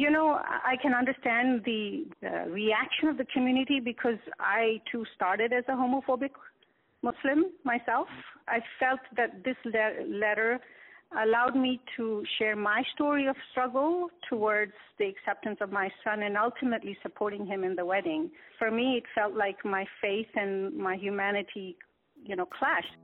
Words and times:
You 0.00 0.10
know, 0.10 0.40
I 0.72 0.76
can 0.80 0.94
understand 0.94 1.60
the 1.66 2.06
uh, 2.24 2.48
reaction 2.48 3.08
of 3.08 3.18
the 3.18 3.26
community 3.34 3.80
because 3.80 4.20
I 4.38 4.80
too 4.90 5.04
started 5.14 5.52
as 5.52 5.64
a 5.68 5.72
homophobic 5.72 6.30
Muslim 7.02 7.44
myself. 7.64 8.08
I 8.48 8.60
felt 8.78 9.00
that 9.18 9.44
this 9.44 9.56
le- 9.66 10.06
letter 10.08 10.58
allowed 11.22 11.54
me 11.54 11.82
to 11.98 12.24
share 12.38 12.56
my 12.56 12.82
story 12.94 13.26
of 13.26 13.36
struggle 13.50 14.08
towards 14.26 14.72
the 14.98 15.04
acceptance 15.04 15.58
of 15.60 15.70
my 15.70 15.90
son 16.02 16.22
and 16.22 16.34
ultimately 16.34 16.96
supporting 17.02 17.44
him 17.44 17.62
in 17.62 17.76
the 17.76 17.84
wedding. 17.84 18.30
For 18.58 18.70
me, 18.70 18.96
it 18.96 19.04
felt 19.14 19.34
like 19.34 19.62
my 19.66 19.84
faith 20.00 20.28
and 20.34 20.74
my 20.78 20.96
humanity, 20.96 21.76
you 22.24 22.36
know, 22.36 22.46
clashed. 22.46 22.96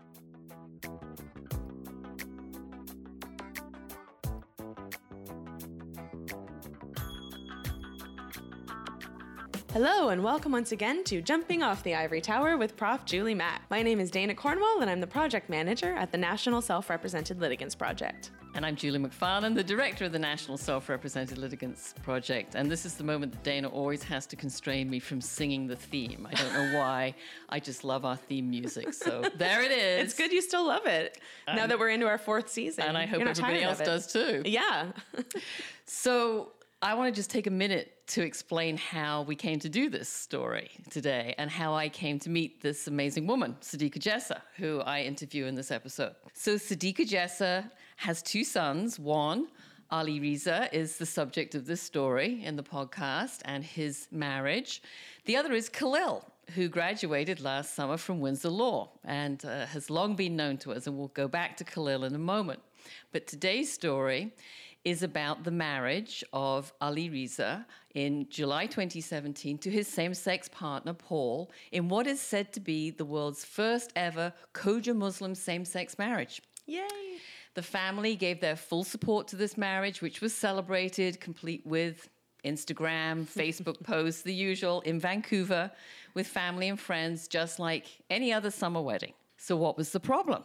Hello, 9.73 10.09
and 10.09 10.25
welcome 10.25 10.52
once 10.52 10.73
again 10.73 11.05
to 11.05 11.20
Jumping 11.20 11.62
Off 11.62 11.83
the 11.83 11.95
Ivory 11.95 12.23
Tower 12.23 12.56
with 12.56 12.77
Prof. 12.77 13.05
Julie 13.05 13.34
Mac. 13.34 13.62
My 13.69 13.83
name 13.83 14.01
is 14.01 14.11
Dayna 14.11 14.34
Cornwall, 14.34 14.80
and 14.80 14.89
I'm 14.89 15.01
the 15.01 15.06
project 15.06 15.51
manager 15.51 15.95
at 15.95 16.11
the 16.12 16.19
National 16.19 16.62
Self 16.62 16.89
Represented 16.89 17.41
Litigants 17.41 17.75
Project. 17.75 18.30
And 18.55 18.65
I'm 18.65 18.75
Julie 18.75 18.98
Macfarlane, 18.98 19.52
the 19.52 19.62
director 19.62 20.06
of 20.06 20.12
the 20.12 20.19
National 20.19 20.56
Self 20.56 20.89
Represented 20.89 21.37
Litigants 21.37 21.95
Project. 22.02 22.55
And 22.55 22.70
this 22.70 22.87
is 22.87 22.95
the 22.95 23.05
moment 23.05 23.33
that 23.33 23.42
Dana 23.42 23.69
always 23.69 24.02
has 24.05 24.25
to 24.29 24.37
constrain 24.37 24.89
me 24.89 24.98
from 24.98 25.20
singing 25.20 25.67
the 25.67 25.77
theme. 25.77 26.27
I 26.30 26.34
don't 26.34 26.53
know 26.55 26.78
why. 26.78 27.14
I 27.51 27.61
just 27.61 27.84
love 27.84 28.06
our 28.06 28.17
theme 28.17 28.48
music. 28.48 28.95
So 28.95 29.25
there 29.37 29.62
it 29.62 29.73
is. 29.73 30.05
It's 30.05 30.14
good 30.14 30.33
you 30.33 30.41
still 30.41 30.67
love 30.67 30.87
it 30.87 31.20
um, 31.48 31.56
now 31.56 31.67
that 31.67 31.78
we're 31.78 31.91
into 31.91 32.06
our 32.06 32.17
fourth 32.17 32.48
season. 32.48 32.84
And 32.84 32.97
I 32.97 33.05
hope 33.05 33.20
everybody 33.20 33.62
else 33.62 33.80
does 33.80 34.11
too. 34.11 34.41
Yeah. 34.47 34.92
so 35.84 36.53
I 36.86 36.95
want 36.95 37.12
to 37.12 37.18
just 37.18 37.30
take 37.30 37.48
a 37.48 37.50
minute 37.50 38.06
to 38.14 38.22
explain 38.22 38.76
how 38.76 39.22
we 39.22 39.34
came 39.34 39.58
to 39.58 39.68
do 39.68 39.90
this 39.90 40.08
story 40.08 40.70
today 40.88 41.34
and 41.36 41.50
how 41.50 41.74
I 41.74 41.88
came 41.88 42.20
to 42.20 42.30
meet 42.30 42.62
this 42.62 42.86
amazing 42.86 43.27
woman, 43.27 43.56
Sadiqa 43.61 43.98
Jessa, 43.98 44.41
who 44.56 44.78
I 44.83 45.00
interview 45.00 45.46
in 45.46 45.56
this 45.56 45.72
episode. 45.72 46.14
So, 46.33 46.55
Sadiqa 46.55 47.05
Jessa 47.05 47.69
has 47.96 48.22
two 48.22 48.44
sons. 48.44 49.00
One, 49.00 49.48
Ali 49.91 50.20
Riza, 50.20 50.69
is 50.72 50.96
the 50.96 51.06
subject 51.06 51.56
of 51.56 51.66
this 51.66 51.83
story 51.83 52.44
in 52.44 52.55
the 52.55 52.62
podcast 52.62 53.41
and 53.46 53.64
his 53.64 54.06
marriage. 54.12 54.80
The 55.24 55.36
other 55.36 55.55
is 55.55 55.68
Khalil, 55.68 56.24
who 56.55 56.68
graduated 56.68 57.41
last 57.41 57.74
summer 57.74 57.96
from 57.96 58.20
Windsor 58.20 58.50
Law 58.50 58.91
and 59.02 59.44
uh, 59.44 59.66
has 59.66 59.91
long 59.91 60.14
been 60.14 60.36
known 60.36 60.56
to 60.58 60.70
us, 60.70 60.86
and 60.86 60.96
we'll 60.96 61.08
go 61.08 61.27
back 61.27 61.56
to 61.56 61.64
Khalil 61.64 62.05
in 62.05 62.14
a 62.14 62.18
moment. 62.20 62.61
But 63.11 63.27
today's 63.27 63.72
story 63.72 64.33
is 64.87 65.03
about 65.03 65.42
the 65.42 65.51
marriage 65.51 66.23
of 66.33 66.73
Ali 66.81 67.11
Riza 67.11 67.67
in 67.97 68.25
July 68.31 68.67
2017 68.67 69.59
to 69.59 69.69
his 69.69 69.89
same 69.89 70.15
sex 70.15 70.48
partner, 70.48 70.92
Paul, 70.92 71.51
in 71.73 71.89
what 71.89 72.06
is 72.06 72.20
said 72.20 72.53
to 72.53 72.61
be 72.61 72.91
the 72.91 73.05
world's 73.05 73.45
first 73.45 73.92
ever 73.97 74.33
Khoja 74.55 74.95
Muslim 74.95 75.34
same 75.34 75.64
sex 75.64 75.98
marriage. 75.98 76.41
Yay! 76.67 77.19
The 77.55 77.62
family 77.62 78.14
gave 78.14 78.41
their 78.41 78.55
full 78.55 78.84
support 78.84 79.27
to 79.29 79.37
this 79.37 79.57
marriage, 79.57 80.03
which 80.03 80.20
was 80.20 80.33
celebrated, 80.33 81.20
complete 81.20 81.67
with 81.67 82.09
Instagram, 82.45 83.25
Facebook 83.42 83.83
posts, 83.83 84.23
the 84.23 84.33
usual, 84.33 84.83
in 84.83 85.01
Vancouver 85.01 85.69
with 86.14 86.29
family 86.29 86.69
and 86.69 86.79
friends, 86.79 87.27
just 87.27 87.59
like 87.59 87.87
any 88.09 88.33
other 88.33 88.53
summer 88.53 88.81
wedding. 88.81 89.14
So, 89.37 89.57
what 89.57 89.77
was 89.77 89.91
the 89.91 89.98
problem? 89.98 90.45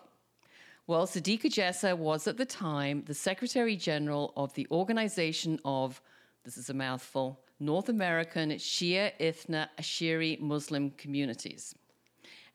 Well, 0.87 1.05
Sadiqa 1.05 1.45
Jessa 1.45 1.95
was 1.95 2.27
at 2.27 2.37
the 2.37 2.45
time 2.45 3.03
the 3.05 3.13
Secretary 3.13 3.75
General 3.75 4.33
of 4.35 4.53
the 4.55 4.67
Organization 4.71 5.59
of, 5.63 6.01
this 6.43 6.57
is 6.57 6.71
a 6.71 6.73
mouthful, 6.73 7.39
North 7.59 7.88
American 7.88 8.49
Shia 8.51 9.11
Ithna 9.19 9.67
Asheri 9.79 10.39
Muslim 10.39 10.89
Communities. 10.91 11.75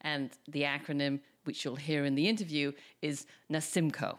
And 0.00 0.30
the 0.48 0.62
acronym, 0.62 1.20
which 1.44 1.64
you'll 1.64 1.76
hear 1.76 2.04
in 2.04 2.16
the 2.16 2.28
interview, 2.28 2.72
is 3.00 3.26
NASIMCO. 3.50 4.18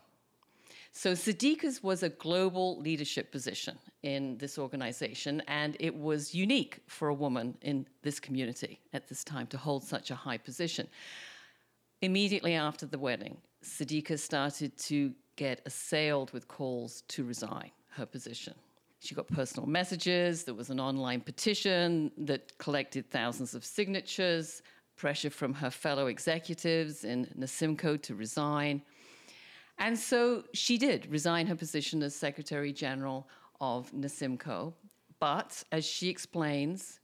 So 0.94 1.12
Sadiqa's 1.12 1.84
was 1.84 2.02
a 2.02 2.10
global 2.10 2.80
leadership 2.80 3.30
position 3.30 3.78
in 4.04 4.38
this 4.38 4.58
organization, 4.58 5.44
and 5.48 5.76
it 5.82 5.94
was 5.94 6.34
unique 6.34 6.80
for 6.88 7.10
a 7.10 7.14
woman 7.14 7.58
in 7.62 7.86
this 8.04 8.22
community 8.22 8.80
at 8.94 9.10
this 9.10 9.26
time 9.26 9.48
to 9.48 9.58
hold 9.58 9.84
such 9.84 10.12
a 10.12 10.16
high 10.16 10.38
position. 10.38 10.88
Immediately 12.02 12.54
after 12.54 12.86
the 12.86 12.98
wedding, 12.98 13.38
Sadiqa 13.68 14.18
started 14.18 14.78
to 14.78 15.14
get 15.36 15.62
assailed 15.66 16.32
with 16.32 16.48
calls 16.48 17.04
to 17.10 17.24
resign 17.24 17.72
her 17.90 18.06
position. 18.06 18.54
She 19.00 19.14
got 19.14 19.28
personal 19.28 19.68
messages, 19.68 20.44
there 20.44 20.56
was 20.56 20.70
an 20.70 20.80
online 20.80 21.22
petition 21.22 22.12
that 22.18 22.58
collected 22.58 23.10
thousands 23.12 23.54
of 23.54 23.64
signatures, 23.64 24.64
pressure 24.96 25.30
from 25.30 25.54
her 25.54 25.70
fellow 25.70 26.08
executives 26.08 27.04
in 27.04 27.26
Nasimco 27.38 28.02
to 28.02 28.16
resign. 28.16 28.82
And 29.78 29.98
so 29.98 30.44
she 30.54 30.78
did 30.78 31.06
resign 31.12 31.46
her 31.48 31.56
position 31.56 32.02
as 32.02 32.16
Secretary 32.16 32.74
General 32.74 33.28
of 33.62 33.92
Nasimco. 33.92 34.74
But 35.20 35.64
as 35.72 35.86
she 35.86 36.10
explains, 36.10 37.00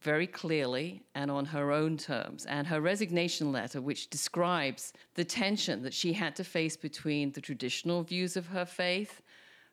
very 0.00 0.26
clearly 0.26 1.02
and 1.14 1.30
on 1.30 1.44
her 1.46 1.72
own 1.72 1.96
terms. 1.96 2.46
And 2.46 2.66
her 2.66 2.80
resignation 2.80 3.52
letter, 3.52 3.80
which 3.80 4.10
describes 4.10 4.92
the 5.14 5.24
tension 5.24 5.82
that 5.82 5.94
she 5.94 6.12
had 6.12 6.36
to 6.36 6.44
face 6.44 6.76
between 6.76 7.32
the 7.32 7.40
traditional 7.40 8.02
views 8.02 8.36
of 8.36 8.46
her 8.46 8.64
faith, 8.64 9.22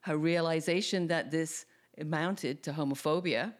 her 0.01 0.17
realization 0.17 1.07
that 1.07 1.31
this 1.31 1.65
amounted 1.99 2.63
to 2.63 2.73
homophobia, 2.73 3.53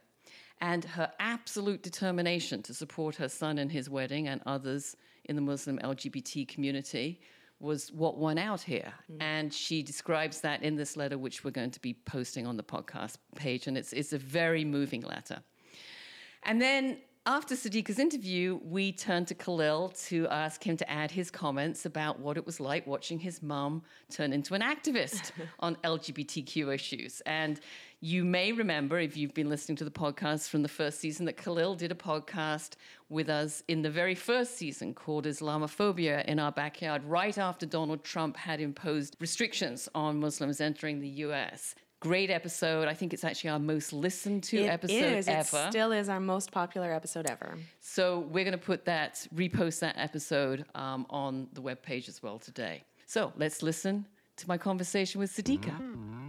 and 0.62 0.86
her 0.86 1.12
absolute 1.20 1.84
determination 1.84 2.64
to 2.64 2.74
support 2.74 3.16
her 3.16 3.30
son 3.30 3.58
in 3.58 3.70
his 3.70 3.90
wedding 3.90 4.28
and 4.28 4.42
others 4.46 4.96
in 5.26 5.36
the 5.36 5.42
Muslim 5.42 5.78
LGBT 5.80 6.48
community 6.48 7.20
was 7.60 7.92
what 7.92 8.18
won 8.18 8.38
out 8.38 8.62
here. 8.62 8.94
Mm. 9.12 9.18
And 9.22 9.54
she 9.54 9.82
describes 9.82 10.42
that 10.42 10.62
in 10.64 10.76
this 10.76 10.98
letter, 10.98 11.18
which 11.18 11.44
we're 11.44 11.52
going 11.52 11.72
to 11.72 11.80
be 11.80 11.94
posting 11.94 12.46
on 12.46 12.58
the 12.58 12.64
podcast 12.64 13.18
page. 13.36 13.68
And 13.68 13.78
it's, 13.78 13.94
it's 13.94 14.14
a 14.14 14.18
very 14.18 14.66
moving 14.66 15.02
letter. 15.02 15.42
And 16.46 16.62
then 16.62 16.98
after 17.28 17.56
Sadiqa's 17.56 17.98
interview, 17.98 18.60
we 18.64 18.92
turned 18.92 19.28
to 19.30 19.34
Khalil 19.34 19.90
to 20.06 20.28
ask 20.28 20.64
him 20.64 20.78
to 20.78 20.88
add 20.88 21.10
his 21.10 21.32
comments 21.32 21.88
about 21.88 22.20
what 22.20 22.38
it 22.38 22.46
was 22.46 22.60
like 22.60 22.86
watching 22.86 23.18
his 23.18 23.42
mum 23.42 23.82
turn 24.12 24.32
into 24.32 24.54
an 24.54 24.62
activist 24.62 25.32
on 25.60 25.76
LGBTQ 25.78 26.72
issues. 26.72 27.22
And 27.26 27.60
you 28.00 28.24
may 28.24 28.52
remember, 28.52 29.00
if 29.00 29.18
you've 29.18 29.34
been 29.34 29.50
listening 29.50 29.76
to 29.78 29.84
the 29.84 29.90
podcast 29.90 30.50
from 30.50 30.62
the 30.62 30.68
first 30.68 31.00
season, 31.00 31.26
that 31.26 31.38
Khalil 31.38 31.74
did 31.74 31.92
a 31.92 31.96
podcast 31.96 32.74
with 33.10 33.28
us 33.28 33.64
in 33.68 33.82
the 33.82 33.90
very 33.90 34.14
first 34.14 34.56
season 34.56 34.94
called 34.94 35.26
Islamophobia 35.26 36.24
in 36.26 36.38
Our 36.38 36.52
Backyard, 36.52 37.04
right 37.06 37.36
after 37.40 37.66
Donald 37.66 38.04
Trump 38.04 38.38
had 38.38 38.62
imposed 38.62 39.16
restrictions 39.20 39.90
on 39.96 40.20
Muslims 40.20 40.62
entering 40.62 41.00
the 41.00 41.10
US 41.10 41.74
great 42.08 42.30
episode. 42.30 42.88
I 42.88 42.94
think 42.94 43.14
it's 43.14 43.24
actually 43.24 43.50
our 43.52 43.60
most 43.60 43.92
listened 43.92 44.44
to 44.46 44.58
it 44.58 44.68
episode 44.68 45.18
is. 45.18 45.28
ever. 45.28 45.66
It 45.66 45.72
still 45.72 45.92
is 45.92 46.08
our 46.08 46.20
most 46.20 46.52
popular 46.52 46.92
episode 46.92 47.26
ever. 47.28 47.58
So 47.80 48.20
we're 48.20 48.44
going 48.44 48.60
to 48.60 48.66
put 48.74 48.86
that, 48.86 49.28
repost 49.34 49.80
that 49.80 49.96
episode 49.98 50.66
um, 50.76 51.06
on 51.10 51.48
the 51.54 51.62
webpage 51.62 52.08
as 52.08 52.22
well 52.22 52.38
today. 52.38 52.84
So 53.08 53.34
let's 53.38 53.64
listen 53.64 54.06
to 54.38 54.48
my 54.48 54.58
conversation 54.58 55.20
with 55.20 55.32
Sadiqa. 55.32 55.76
Mm-hmm. 55.80 56.25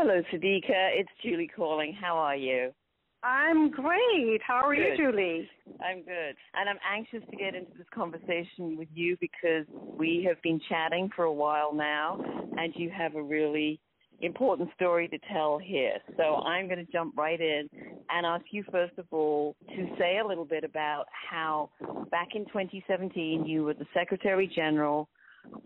Hello, 0.00 0.22
Sadiqa. 0.32 0.92
It's 0.94 1.10
Julie 1.24 1.50
calling. 1.56 1.92
How 1.92 2.16
are 2.16 2.36
you? 2.36 2.70
I'm 3.24 3.68
great. 3.68 4.40
How 4.46 4.64
are 4.64 4.72
good. 4.72 4.96
you, 4.96 4.96
Julie? 4.96 5.50
I'm 5.84 6.04
good. 6.04 6.36
And 6.54 6.68
I'm 6.70 6.78
anxious 6.88 7.28
to 7.28 7.36
get 7.36 7.56
into 7.56 7.72
this 7.76 7.86
conversation 7.92 8.78
with 8.78 8.86
you 8.94 9.16
because 9.20 9.66
we 9.98 10.24
have 10.28 10.40
been 10.42 10.60
chatting 10.68 11.10
for 11.16 11.24
a 11.24 11.32
while 11.32 11.74
now, 11.74 12.20
and 12.56 12.72
you 12.76 12.90
have 12.96 13.16
a 13.16 13.22
really 13.22 13.80
important 14.20 14.70
story 14.76 15.08
to 15.08 15.18
tell 15.32 15.58
here. 15.58 15.94
So 16.16 16.36
I'm 16.46 16.68
going 16.68 16.86
to 16.86 16.92
jump 16.92 17.18
right 17.18 17.40
in 17.40 17.68
and 18.08 18.24
ask 18.24 18.44
you, 18.52 18.62
first 18.70 18.96
of 18.98 19.06
all, 19.10 19.56
to 19.74 19.88
say 19.98 20.18
a 20.18 20.24
little 20.24 20.44
bit 20.44 20.62
about 20.62 21.06
how 21.28 21.70
back 22.12 22.36
in 22.36 22.44
2017 22.44 23.44
you 23.44 23.64
were 23.64 23.74
the 23.74 23.86
Secretary 23.92 24.46
General 24.46 25.08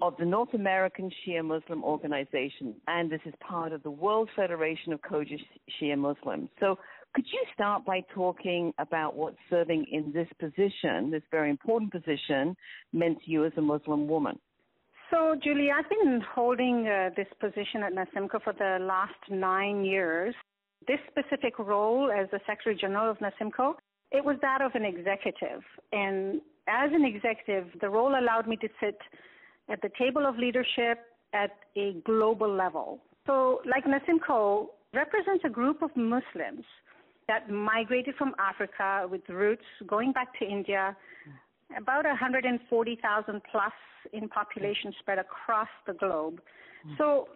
of 0.00 0.14
the 0.18 0.24
North 0.24 0.54
American 0.54 1.10
Shia 1.10 1.44
Muslim 1.44 1.84
Organization, 1.84 2.74
and 2.86 3.10
this 3.10 3.20
is 3.26 3.34
part 3.40 3.72
of 3.72 3.82
the 3.82 3.90
World 3.90 4.28
Federation 4.34 4.92
of 4.92 5.00
Khoja 5.02 5.38
Shia 5.80 5.98
Muslims. 5.98 6.48
So, 6.60 6.78
could 7.14 7.26
you 7.30 7.44
start 7.52 7.84
by 7.84 8.02
talking 8.14 8.72
about 8.78 9.14
what 9.14 9.34
serving 9.50 9.84
in 9.92 10.12
this 10.12 10.28
position, 10.40 11.10
this 11.10 11.22
very 11.30 11.50
important 11.50 11.92
position, 11.92 12.56
meant 12.94 13.18
to 13.24 13.30
you 13.30 13.44
as 13.44 13.52
a 13.58 13.60
Muslim 13.60 14.08
woman? 14.08 14.38
So, 15.10 15.36
Julie, 15.44 15.70
I've 15.70 15.90
been 15.90 16.22
holding 16.34 16.88
uh, 16.88 17.10
this 17.14 17.26
position 17.38 17.82
at 17.82 17.92
NASIMCO 17.92 18.42
for 18.42 18.54
the 18.54 18.82
last 18.82 19.12
nine 19.28 19.84
years. 19.84 20.34
This 20.88 20.98
specific 21.10 21.58
role 21.58 22.10
as 22.10 22.30
the 22.30 22.40
Secretary 22.46 22.76
General 22.80 23.10
of 23.10 23.18
NASIMCO, 23.18 23.74
it 24.10 24.24
was 24.24 24.36
that 24.40 24.62
of 24.62 24.72
an 24.74 24.84
executive. 24.84 25.62
And 25.92 26.40
as 26.66 26.90
an 26.92 27.04
executive, 27.04 27.66
the 27.80 27.90
role 27.90 28.18
allowed 28.18 28.46
me 28.46 28.56
to 28.56 28.68
sit 28.80 28.96
at 29.70 29.80
the 29.82 29.90
table 29.98 30.26
of 30.26 30.36
leadership 30.36 30.98
at 31.32 31.50
a 31.76 31.94
global 32.04 32.52
level. 32.52 33.00
So, 33.26 33.62
like 33.64 33.84
NASIMCO 33.84 34.66
represents 34.92 35.44
a 35.44 35.48
group 35.48 35.82
of 35.82 35.90
Muslims 35.96 36.64
that 37.28 37.48
migrated 37.48 38.14
from 38.16 38.34
Africa 38.38 39.06
with 39.08 39.22
roots 39.28 39.64
going 39.86 40.12
back 40.12 40.38
to 40.40 40.44
India, 40.44 40.96
about 41.76 42.04
140,000 42.04 43.42
plus 43.50 43.72
in 44.12 44.28
population 44.28 44.92
spread 44.98 45.18
across 45.18 45.68
the 45.86 45.94
globe. 45.94 46.40
Hmm. 46.84 46.94
So, 46.98 47.28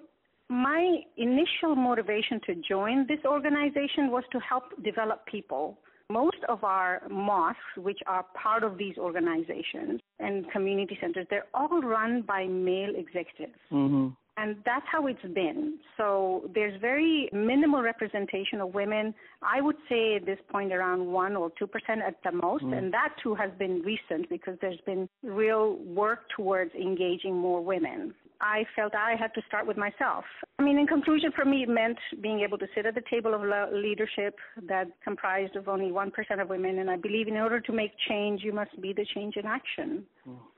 my 0.49 0.99
initial 1.17 1.75
motivation 1.75 2.41
to 2.47 2.55
join 2.69 3.07
this 3.09 3.19
organization 3.25 4.11
was 4.11 4.23
to 4.31 4.39
help 4.39 4.65
develop 4.85 5.27
people. 5.27 5.79
Most 6.11 6.39
of 6.49 6.63
our 6.63 7.03
mosques, 7.11 7.61
which 7.77 7.99
are 8.07 8.25
part 8.41 8.63
of 8.63 8.79
these 8.79 8.97
organizations 8.97 10.01
and 10.21 10.51
community 10.53 10.97
centers, 11.01 11.27
they're 11.31 11.47
all 11.53 11.81
run 11.83 12.23
by 12.23 12.47
male 12.47 12.95
executives. 12.97 13.59
Mm-hmm. 13.73 14.09
And 14.39 14.57
that's 14.67 14.85
how 14.91 15.07
it's 15.07 15.23
been. 15.35 15.79
So 15.97 16.51
there's 16.55 16.79
very 16.81 17.31
minimal 17.33 17.81
representation 17.81 18.61
of 18.61 18.75
women. 18.75 19.15
I 19.43 19.63
would 19.63 19.77
say 19.89 20.17
at 20.17 20.27
this 20.27 20.39
point 20.51 20.73
around 20.73 21.07
1 21.07 21.37
or 21.37 21.51
2% 21.51 21.69
at 22.07 22.17
the 22.23 22.33
most. 22.33 22.65
Mm. 22.65 22.77
And 22.77 22.93
that 22.93 23.15
too 23.23 23.35
has 23.35 23.51
been 23.59 23.81
recent 23.81 24.29
because 24.29 24.59
there's 24.61 24.81
been 24.85 25.09
real 25.23 25.77
work 25.77 26.29
towards 26.37 26.75
engaging 26.75 27.35
more 27.35 27.63
women. 27.65 28.15
I 28.41 28.65
felt 28.75 28.95
I 28.95 29.15
had 29.19 29.33
to 29.35 29.43
start 29.47 29.67
with 29.67 29.77
myself. 29.77 30.25
I 30.59 30.63
mean, 30.63 30.79
in 30.79 30.87
conclusion, 30.87 31.33
for 31.35 31.45
me, 31.45 31.63
it 31.63 31.69
meant 31.69 31.99
being 32.21 32.41
able 32.41 32.59
to 32.59 32.67
sit 32.75 32.87
at 32.87 32.95
the 32.95 33.03
table 33.11 33.35
of 33.35 33.43
leadership 33.73 34.37
that 34.69 34.89
comprised 35.03 35.57
of 35.57 35.69
only 35.69 35.91
1% 35.91 36.41
of 36.41 36.49
women. 36.49 36.79
And 36.79 36.91
I 36.91 36.97
believe 36.97 37.29
in 37.29 37.37
order 37.37 37.61
to 37.61 37.73
make 37.73 37.93
change, 38.09 38.43
you 38.43 38.53
must 38.53 38.81
be 38.81 38.93
the 38.93 39.07
change 39.15 39.37
in 39.37 39.47
action. 39.47 40.05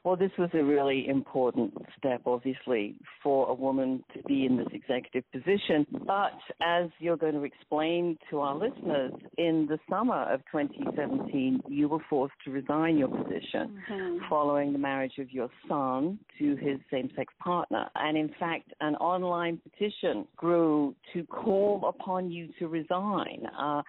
Well, 0.05 0.17
this 0.17 0.31
was 0.39 0.49
a 0.55 0.63
really 0.65 1.07
important 1.09 1.75
step, 1.99 2.23
obviously, 2.25 2.97
for 3.23 3.49
a 3.51 3.55
woman 3.55 4.03
to 4.15 4.23
be 4.23 4.47
in 4.47 4.57
this 4.57 4.69
executive 4.73 5.31
position. 5.33 5.87
But 6.07 6.33
as 6.63 6.89
you're 6.99 7.17
going 7.17 7.35
to 7.35 7.45
explain 7.45 8.17
to 8.31 8.41
our 8.41 8.55
listeners, 8.55 9.13
in 9.37 9.67
the 9.69 9.79
summer 9.91 10.33
of 10.33 10.41
2017, 10.51 11.61
you 11.69 11.89
were 11.89 11.99
forced 12.09 12.35
to 12.47 12.51
resign 12.51 12.97
your 12.97 13.09
position 13.09 13.83
following 14.31 14.73
the 14.73 14.79
marriage 14.79 15.19
of 15.19 15.31
your 15.31 15.51
son 15.69 16.19
to 16.39 16.57
his 16.57 16.79
same 16.91 17.11
sex 17.15 17.35
partner. 17.39 17.87
And 17.95 18.17
in 18.17 18.31
fact, 18.41 18.73
an 18.81 18.95
online 18.97 19.59
petition 19.59 20.27
grew 20.37 20.95
to 21.13 21.25
call 21.25 21.85
upon 21.87 22.31
you 22.31 22.49
to 22.61 22.69
resign. 22.69 23.43
Uh, 23.47 23.83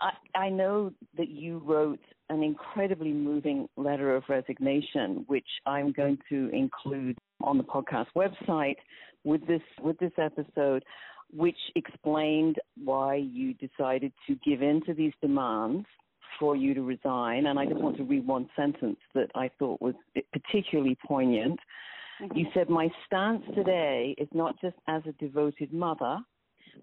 I, 0.00 0.38
I 0.38 0.48
know 0.50 0.92
that 1.16 1.28
you 1.28 1.58
wrote 1.64 2.00
an 2.30 2.42
incredibly 2.42 3.12
moving 3.12 3.68
letter 3.76 4.14
of 4.14 4.24
resignation, 4.28 5.24
which 5.26 5.46
I'm 5.66 5.92
going 5.92 6.18
to 6.30 6.48
include 6.52 7.18
on 7.42 7.58
the 7.58 7.64
podcast 7.64 8.06
website 8.16 8.76
with 9.24 9.46
this 9.46 9.62
with 9.80 9.98
this 9.98 10.12
episode, 10.18 10.84
which 11.32 11.58
explained 11.76 12.56
why 12.82 13.16
you 13.16 13.54
decided 13.54 14.12
to 14.26 14.36
give 14.44 14.62
in 14.62 14.80
to 14.86 14.94
these 14.94 15.12
demands 15.20 15.86
for 16.38 16.56
you 16.56 16.74
to 16.74 16.82
resign. 16.82 17.46
And 17.46 17.58
I 17.58 17.66
just 17.66 17.80
want 17.80 17.96
to 17.98 18.04
read 18.04 18.26
one 18.26 18.48
sentence 18.56 18.98
that 19.14 19.30
I 19.34 19.50
thought 19.58 19.80
was 19.80 19.94
particularly 20.32 20.96
poignant. 21.06 21.58
You 22.34 22.46
said, 22.54 22.68
My 22.68 22.88
stance 23.06 23.42
today 23.54 24.14
is 24.18 24.28
not 24.32 24.60
just 24.60 24.76
as 24.88 25.02
a 25.06 25.12
devoted 25.12 25.72
mother, 25.72 26.18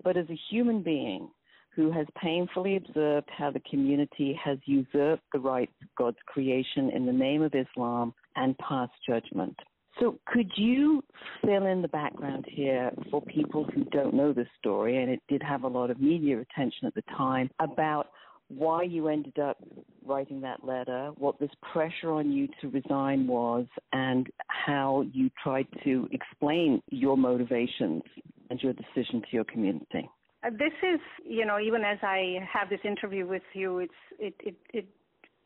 but 0.03 0.17
as 0.17 0.29
a 0.29 0.39
human 0.49 0.83
being 0.83 1.29
who 1.75 1.91
has 1.91 2.05
painfully 2.21 2.75
observed 2.75 3.29
how 3.35 3.51
the 3.51 3.61
community 3.69 4.37
has 4.43 4.57
usurped 4.65 5.23
the 5.33 5.39
rights 5.39 5.73
of 5.81 5.87
God's 5.97 6.17
creation 6.25 6.89
in 6.89 7.05
the 7.05 7.13
name 7.13 7.41
of 7.41 7.53
Islam 7.55 8.13
and 8.35 8.57
passed 8.57 8.93
judgment. 9.07 9.55
So, 9.99 10.19
could 10.25 10.49
you 10.55 11.03
fill 11.43 11.65
in 11.65 11.81
the 11.81 11.87
background 11.87 12.45
here 12.47 12.91
for 13.09 13.21
people 13.21 13.65
who 13.65 13.83
don't 13.85 14.13
know 14.13 14.31
this 14.31 14.47
story, 14.57 15.01
and 15.01 15.11
it 15.11 15.21
did 15.27 15.43
have 15.43 15.63
a 15.63 15.67
lot 15.67 15.91
of 15.91 15.99
media 15.99 16.39
attention 16.39 16.87
at 16.87 16.95
the 16.95 17.03
time, 17.15 17.49
about 17.59 18.07
why 18.47 18.83
you 18.83 19.07
ended 19.07 19.37
up 19.39 19.57
writing 20.05 20.41
that 20.41 20.63
letter, 20.63 21.11
what 21.17 21.39
this 21.39 21.51
pressure 21.73 22.11
on 22.11 22.31
you 22.31 22.47
to 22.61 22.69
resign 22.69 23.27
was, 23.27 23.65
and 23.93 24.27
how 24.47 25.05
you 25.13 25.29
tried 25.41 25.67
to 25.83 26.07
explain 26.11 26.81
your 26.89 27.17
motivations 27.17 28.01
and 28.49 28.61
your 28.61 28.73
decision 28.73 29.21
to 29.21 29.27
your 29.31 29.45
community? 29.45 30.09
Uh, 30.43 30.49
this 30.51 30.73
is, 30.81 30.99
you 31.23 31.45
know, 31.45 31.59
even 31.59 31.83
as 31.83 31.97
I 32.01 32.39
have 32.51 32.69
this 32.69 32.79
interview 32.83 33.27
with 33.27 33.43
you, 33.53 33.79
it's 33.79 33.93
it 34.19 34.33
it, 34.39 34.55
it 34.73 34.87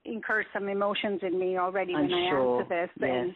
incurs 0.05 0.45
some 0.53 0.69
emotions 0.69 1.19
in 1.23 1.37
me 1.39 1.57
already 1.57 1.93
I'm 1.95 2.03
when 2.03 2.13
I 2.13 2.21
answer 2.27 2.65
this, 2.69 2.89
Yes. 2.99 3.09
and 3.11 3.35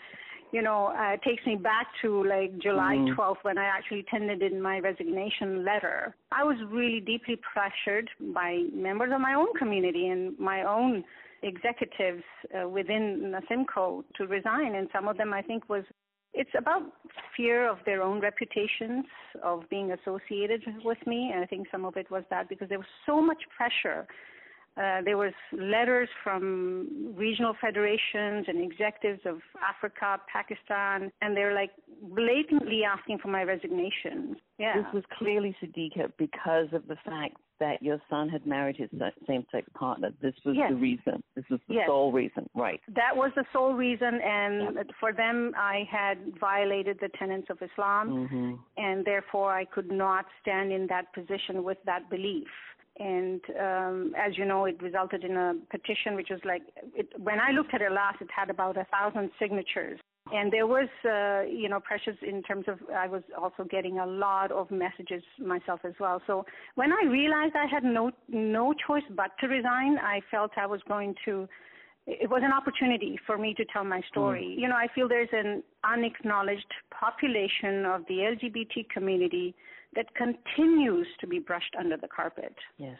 you 0.51 0.61
know, 0.63 0.87
uh, 0.87 1.13
it 1.13 1.21
takes 1.21 1.45
me 1.45 1.55
back 1.57 1.87
to 2.01 2.23
like 2.25 2.57
July 2.59 2.95
Mhm. 2.95 3.15
12th 3.15 3.43
when 3.43 3.57
I 3.57 3.65
actually 3.65 4.03
tendered 4.03 4.41
in 4.41 4.59
my 4.61 4.79
resignation 4.79 5.63
letter. 5.63 6.15
I 6.31 6.43
was 6.43 6.57
really 6.69 7.01
deeply 7.01 7.35
pressured 7.35 8.09
by 8.33 8.65
members 8.73 9.11
of 9.13 9.21
my 9.21 9.33
own 9.35 9.53
community 9.55 10.07
and 10.07 10.37
my 10.39 10.63
own 10.63 11.03
executives 11.43 12.23
uh, 12.57 12.67
within 12.67 13.31
Nasimco 13.33 14.03
to 14.15 14.25
resign, 14.27 14.75
and 14.75 14.89
some 14.91 15.07
of 15.07 15.17
them 15.17 15.33
I 15.33 15.41
think 15.41 15.69
was 15.69 15.83
it's 16.33 16.51
about 16.57 16.83
fear 17.35 17.67
of 17.69 17.77
their 17.85 18.01
own 18.01 18.21
reputations 18.21 19.05
of 19.43 19.63
being 19.69 19.91
associated 19.91 20.61
with 20.83 20.97
me 21.07 21.31
and 21.33 21.43
i 21.43 21.45
think 21.45 21.67
some 21.71 21.85
of 21.85 21.97
it 21.97 22.09
was 22.11 22.23
that 22.29 22.47
because 22.49 22.69
there 22.69 22.77
was 22.77 22.87
so 23.05 23.21
much 23.21 23.41
pressure. 23.55 24.07
Uh, 24.77 25.01
there 25.03 25.17
was 25.17 25.33
letters 25.51 26.07
from 26.23 27.13
regional 27.17 27.53
federations 27.59 28.45
and 28.47 28.61
executives 28.61 29.19
of 29.25 29.39
africa 29.67 30.17
pakistan 30.31 31.11
and 31.21 31.35
they're 31.35 31.55
like 31.55 31.71
blatantly 32.03 32.83
asking 32.83 33.17
for 33.17 33.27
my 33.29 33.43
resignation. 33.43 34.37
Yeah. 34.57 34.75
This 34.77 34.85
was 34.93 35.03
clearly 35.17 35.55
Sadiqa 35.61 36.11
because 36.17 36.67
of 36.71 36.87
the 36.87 36.95
fact 37.03 37.35
that 37.59 37.81
your 37.81 37.99
son 38.09 38.29
had 38.29 38.45
married 38.45 38.77
his 38.77 38.89
same 39.27 39.45
sex 39.51 39.67
partner. 39.73 40.11
This 40.21 40.33
was 40.45 40.55
Yes. 40.55 40.69
the 40.71 40.77
reason. 40.77 41.23
This 41.35 41.45
was 41.49 41.59
the 41.67 41.75
Yes. 41.75 41.87
sole 41.87 42.11
reason. 42.11 42.49
Right. 42.55 42.81
that 42.89 43.15
was 43.15 43.31
the 43.35 43.45
sole 43.53 43.73
reason 43.73 44.19
and 44.21 44.91
for 44.99 45.11
them 45.13 45.53
i 45.57 45.87
had 45.89 46.17
violated 46.39 46.97
the 46.99 47.09
tenets 47.19 47.49
of 47.49 47.61
islam 47.61 48.27
hmm 48.27 48.53
and 48.77 49.05
therefore 49.05 49.53
I 49.53 49.65
could 49.65 49.91
not 49.91 50.25
stand 50.41 50.71
in 50.71 50.87
that 50.87 51.13
position 51.13 51.63
with 51.63 51.77
that 51.85 52.09
belief. 52.09 52.47
And 52.97 53.41
um, 53.59 54.13
as 54.17 54.37
you 54.37 54.45
know, 54.45 54.65
it 54.65 54.81
resulted 54.81 55.23
in 55.23 55.35
a 55.37 55.53
petition, 55.69 56.15
which 56.15 56.29
was 56.29 56.39
like, 56.43 56.63
it, 56.95 57.07
when 57.17 57.39
I 57.39 57.51
looked 57.51 57.73
at 57.73 57.81
it 57.81 57.91
last, 57.91 58.21
it 58.21 58.27
had 58.35 58.49
about 58.49 58.75
a 58.77 58.85
thousand 58.85 59.31
signatures. 59.39 59.99
And 60.33 60.51
there 60.51 60.67
was, 60.67 60.89
uh, 61.05 61.41
you 61.49 61.69
know, 61.69 61.79
pressures 61.79 62.17
in 62.21 62.43
terms 62.43 62.65
of 62.67 62.79
I 62.95 63.07
was 63.07 63.23
also 63.37 63.63
getting 63.63 63.99
a 63.99 64.05
lot 64.05 64.51
of 64.51 64.69
messages 64.69 65.23
myself 65.39 65.81
as 65.83 65.93
well. 65.99 66.21
So 66.27 66.45
when 66.75 66.91
I 66.91 67.03
realized 67.05 67.55
I 67.55 67.65
had 67.65 67.83
no 67.83 68.11
no 68.27 68.73
choice 68.87 69.03
but 69.15 69.31
to 69.39 69.47
resign, 69.47 69.97
I 69.97 70.21
felt 70.29 70.51
I 70.57 70.67
was 70.67 70.81
going 70.87 71.15
to 71.25 71.47
it 72.07 72.29
was 72.29 72.41
an 72.43 72.51
opportunity 72.51 73.19
for 73.25 73.37
me 73.37 73.53
to 73.55 73.65
tell 73.65 73.83
my 73.83 74.01
story. 74.09 74.55
You 74.57 74.67
know, 74.67 74.75
I 74.75 74.87
feel 74.93 75.07
there's 75.07 75.29
an 75.31 75.63
unacknowledged 75.83 76.71
population 76.91 77.85
of 77.85 78.01
the 78.07 78.15
LGBT 78.33 78.89
community 78.89 79.53
that 79.95 80.07
continues 80.15 81.07
to 81.19 81.27
be 81.27 81.39
brushed 81.39 81.75
under 81.77 81.97
the 81.97 82.07
carpet. 82.07 82.55
Yes. 82.77 82.97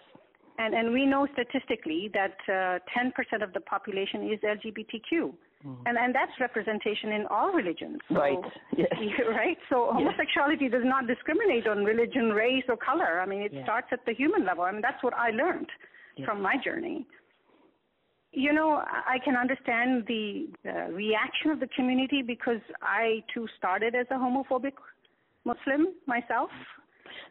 And, 0.60 0.76
and 0.76 0.92
we 0.92 1.06
know 1.06 1.28
statistically 1.34 2.12
that 2.14 2.36
uh, 2.48 2.80
10% 2.98 3.44
of 3.44 3.54
the 3.54 3.62
population 3.62 4.30
is 4.32 4.40
LGBTQ. 4.42 5.34
And, 5.64 5.98
and 5.98 6.16
that's 6.16 6.32
representation 6.40 7.12
in 7.12 7.26
all 7.30 7.52
religions. 7.52 8.00
So, 8.08 8.16
Right. 8.16 8.38
Yes. 8.78 8.88
right? 9.30 9.58
So 9.70 9.90
homosexuality 9.92 10.70
does 10.70 10.84
not 10.86 11.06
discriminate 11.08 11.68
on 11.68 11.84
religion, 11.84 12.30
race, 12.30 12.64
or 12.70 12.78
color. 12.78 13.20
I 13.20 13.26
mean, 13.26 13.42
it 13.42 13.52
Yeah. 13.54 13.64
starts 13.64 13.88
at 13.92 14.06
the 14.06 14.14
human 14.14 14.46
level. 14.46 14.64
I 14.64 14.72
mean, 14.72 14.82
that's 14.82 15.04
what 15.04 15.14
I 15.14 15.32
learned 15.32 15.68
from 16.26 16.42
my 16.42 16.56
journey. 16.64 17.06
You 18.32 18.54
know, 18.54 18.84
I 18.86 19.18
can 19.26 19.36
understand 19.36 20.06
the 20.08 20.48
uh, 20.68 20.92
reaction 20.92 21.50
of 21.52 21.60
the 21.60 21.68
community 21.76 22.22
because 22.22 22.62
I 22.82 23.24
too 23.34 23.48
started 23.58 23.96
as 23.96 24.06
a 24.12 24.16
homophobic 24.16 24.74
Muslim 25.46 25.88
myself. 26.06 26.50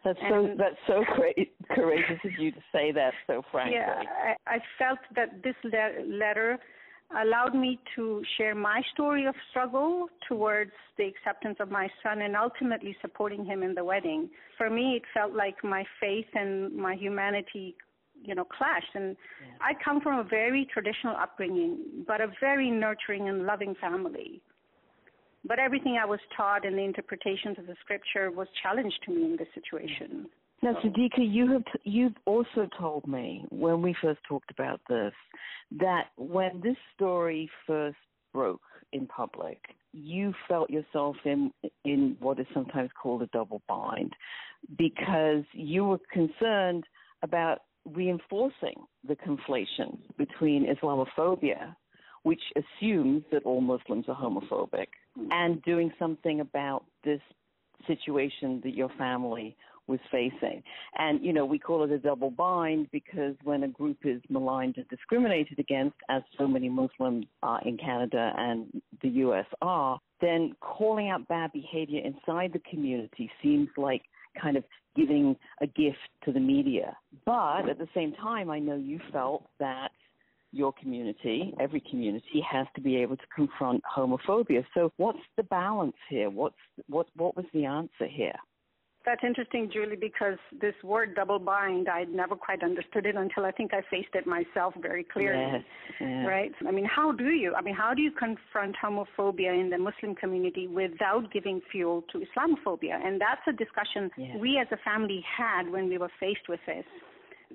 That's 0.03 0.19
so. 0.29 0.53
That's 0.57 0.75
so 0.87 1.03
great, 1.15 1.53
courageous 1.73 2.19
of 2.25 2.31
you 2.37 2.51
to 2.51 2.59
say 2.71 2.91
that 2.91 3.13
so 3.27 3.41
frankly. 3.51 3.75
Yeah, 3.75 4.03
I, 4.45 4.55
I 4.55 4.59
felt 4.77 4.99
that 5.15 5.41
this 5.41 5.55
le- 5.63 6.03
letter 6.05 6.57
allowed 7.17 7.55
me 7.55 7.79
to 7.95 8.21
share 8.37 8.53
my 8.53 8.81
story 8.93 9.25
of 9.25 9.33
struggle 9.49 10.07
towards 10.27 10.71
the 10.97 11.05
acceptance 11.05 11.57
of 11.59 11.71
my 11.71 11.87
son 12.03 12.21
and 12.21 12.35
ultimately 12.35 12.95
supporting 13.01 13.43
him 13.43 13.63
in 13.63 13.73
the 13.73 13.83
wedding. 13.83 14.29
For 14.57 14.69
me, 14.69 14.95
it 14.95 15.03
felt 15.13 15.33
like 15.33 15.63
my 15.63 15.83
faith 15.99 16.27
and 16.35 16.73
my 16.75 16.95
humanity, 16.95 17.75
you 18.23 18.35
know, 18.35 18.45
clashed. 18.45 18.93
And 18.93 19.15
I 19.59 19.73
come 19.83 20.01
from 20.01 20.19
a 20.19 20.23
very 20.23 20.67
traditional 20.71 21.15
upbringing, 21.15 22.05
but 22.07 22.21
a 22.21 22.27
very 22.39 22.69
nurturing 22.69 23.27
and 23.27 23.45
loving 23.45 23.75
family. 23.81 24.41
But 25.45 25.57
everything 25.57 25.97
I 26.01 26.05
was 26.05 26.19
taught 26.35 26.65
and 26.65 26.77
the 26.77 26.83
interpretations 26.83 27.57
of 27.57 27.65
the 27.65 27.75
scripture 27.81 28.29
was 28.29 28.47
challenged 28.61 28.99
to 29.05 29.11
me 29.11 29.23
in 29.25 29.37
this 29.37 29.47
situation. 29.55 30.07
Mm-hmm. 30.07 30.25
Now, 30.61 30.75
oh. 30.77 30.87
Sadiqa, 30.87 31.19
you 31.19 31.51
have 31.53 31.63
t- 31.65 31.89
you've 31.89 32.17
also 32.25 32.67
told 32.77 33.07
me 33.07 33.45
when 33.49 33.81
we 33.81 33.95
first 34.01 34.19
talked 34.27 34.51
about 34.51 34.81
this 34.89 35.13
that 35.79 36.07
when 36.17 36.61
this 36.61 36.75
story 36.95 37.49
first 37.65 37.97
broke 38.33 38.61
in 38.91 39.07
public, 39.07 39.59
you 39.93 40.33
felt 40.47 40.69
yourself 40.69 41.15
in 41.25 41.51
in 41.85 42.17
what 42.19 42.39
is 42.39 42.47
sometimes 42.53 42.89
called 43.01 43.21
a 43.21 43.27
double 43.27 43.61
bind 43.67 44.13
because 44.77 45.43
you 45.53 45.85
were 45.85 45.99
concerned 46.11 46.83
about 47.23 47.59
reinforcing 47.85 48.75
the 49.07 49.15
conflation 49.15 49.97
between 50.17 50.67
Islamophobia, 50.67 51.75
which 52.23 52.41
assumes 52.55 53.23
that 53.31 53.43
all 53.43 53.61
Muslims 53.61 54.05
are 54.07 54.15
homophobic, 54.15 54.87
hmm. 55.15 55.27
and 55.31 55.61
doing 55.63 55.91
something 55.97 56.41
about 56.41 56.85
this 57.03 57.21
situation 57.87 58.61
that 58.63 58.75
your 58.75 58.89
family 58.97 59.55
was 59.89 59.99
facing. 60.11 60.63
And, 60.97 61.23
you 61.23 61.33
know, 61.33 61.45
we 61.45 61.59
call 61.59 61.83
it 61.83 61.91
a 61.91 61.99
double 61.99 62.31
bind 62.31 62.87
because 62.91 63.35
when 63.43 63.63
a 63.63 63.67
group 63.67 63.97
is 64.05 64.21
maligned 64.29 64.77
and 64.77 64.87
discriminated 64.87 65.59
against, 65.59 65.97
as 66.09 66.21
so 66.37 66.47
many 66.47 66.69
Muslims 66.69 67.25
are 67.43 67.61
in 67.65 67.77
Canada 67.77 68.31
and 68.37 68.81
the 69.01 69.09
US 69.09 69.45
are, 69.61 69.99
then 70.21 70.55
calling 70.61 71.09
out 71.09 71.27
bad 71.27 71.51
behavior 71.51 72.01
inside 72.03 72.53
the 72.53 72.61
community 72.69 73.29
seems 73.41 73.67
like 73.75 74.03
kind 74.41 74.55
of 74.55 74.63
giving 74.95 75.35
a 75.61 75.67
gift 75.67 75.97
to 76.25 76.31
the 76.31 76.39
media. 76.39 76.95
But 77.25 77.67
at 77.69 77.77
the 77.77 77.87
same 77.93 78.13
time, 78.13 78.49
I 78.49 78.59
know 78.59 78.75
you 78.75 78.99
felt 79.11 79.49
that 79.59 79.91
your 80.51 80.73
community, 80.73 81.53
every 81.59 81.81
community, 81.89 82.43
has 82.49 82.65
to 82.75 82.81
be 82.81 82.97
able 82.97 83.17
to 83.17 83.23
confront 83.35 83.83
homophobia. 83.95 84.65
So, 84.73 84.91
what's 84.97 85.19
the 85.37 85.43
balance 85.43 85.95
here? 86.09 86.29
What's 86.29 86.55
what? 86.87 87.07
What 87.15 87.35
was 87.35 87.45
the 87.53 87.65
answer 87.65 88.07
here? 88.07 88.35
That's 89.09 89.23
interesting, 89.23 89.71
Julie, 89.73 89.95
because 89.95 90.37
this 90.61 90.75
word 90.83 91.15
double 91.15 91.39
bind, 91.39 91.89
I'd 91.89 92.13
never 92.13 92.35
quite 92.35 92.61
understood 92.61 93.07
it 93.07 93.15
until 93.15 93.43
I 93.43 93.49
think 93.49 93.73
I 93.73 93.81
faced 93.89 94.13
it 94.13 94.27
myself 94.27 94.75
very 94.79 95.03
clearly. 95.03 95.41
Yes, 95.51 95.63
yes. 95.99 96.25
Right? 96.27 96.51
I 96.67 96.69
mean, 96.69 96.85
how 96.85 97.11
do 97.11 97.29
you? 97.29 97.55
I 97.55 97.63
mean, 97.63 97.73
how 97.73 97.95
do 97.95 98.03
you 98.03 98.11
confront 98.11 98.75
homophobia 98.77 99.59
in 99.59 99.71
the 99.71 99.79
Muslim 99.79 100.13
community 100.13 100.67
without 100.67 101.33
giving 101.33 101.59
fuel 101.71 102.03
to 102.11 102.19
Islamophobia? 102.19 103.03
And 103.03 103.19
that's 103.19 103.41
a 103.47 103.51
discussion 103.51 104.11
Yes. 104.15 104.37
we 104.39 104.59
as 104.59 104.67
a 104.71 104.77
family 104.85 105.25
had 105.25 105.71
when 105.71 105.89
we 105.89 105.97
were 105.97 106.11
faced 106.19 106.47
with 106.47 106.59
this. 106.67 106.85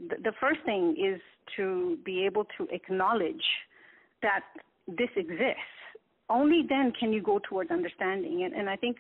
The, 0.08 0.16
the 0.25 0.32
first 0.40 0.58
thing 0.64 0.96
is 0.99 1.20
to 1.54 1.99
be 2.04 2.26
able 2.26 2.46
to 2.58 2.66
acknowledge 2.73 3.44
that 4.23 4.40
this 4.88 5.11
exists. 5.14 5.76
Only 6.28 6.62
then 6.68 6.92
can 6.99 7.12
you 7.12 7.23
go 7.23 7.38
towards 7.49 7.70
understanding. 7.70 8.42
And, 8.42 8.54
and 8.54 8.68
I 8.68 8.75
think 8.75 8.96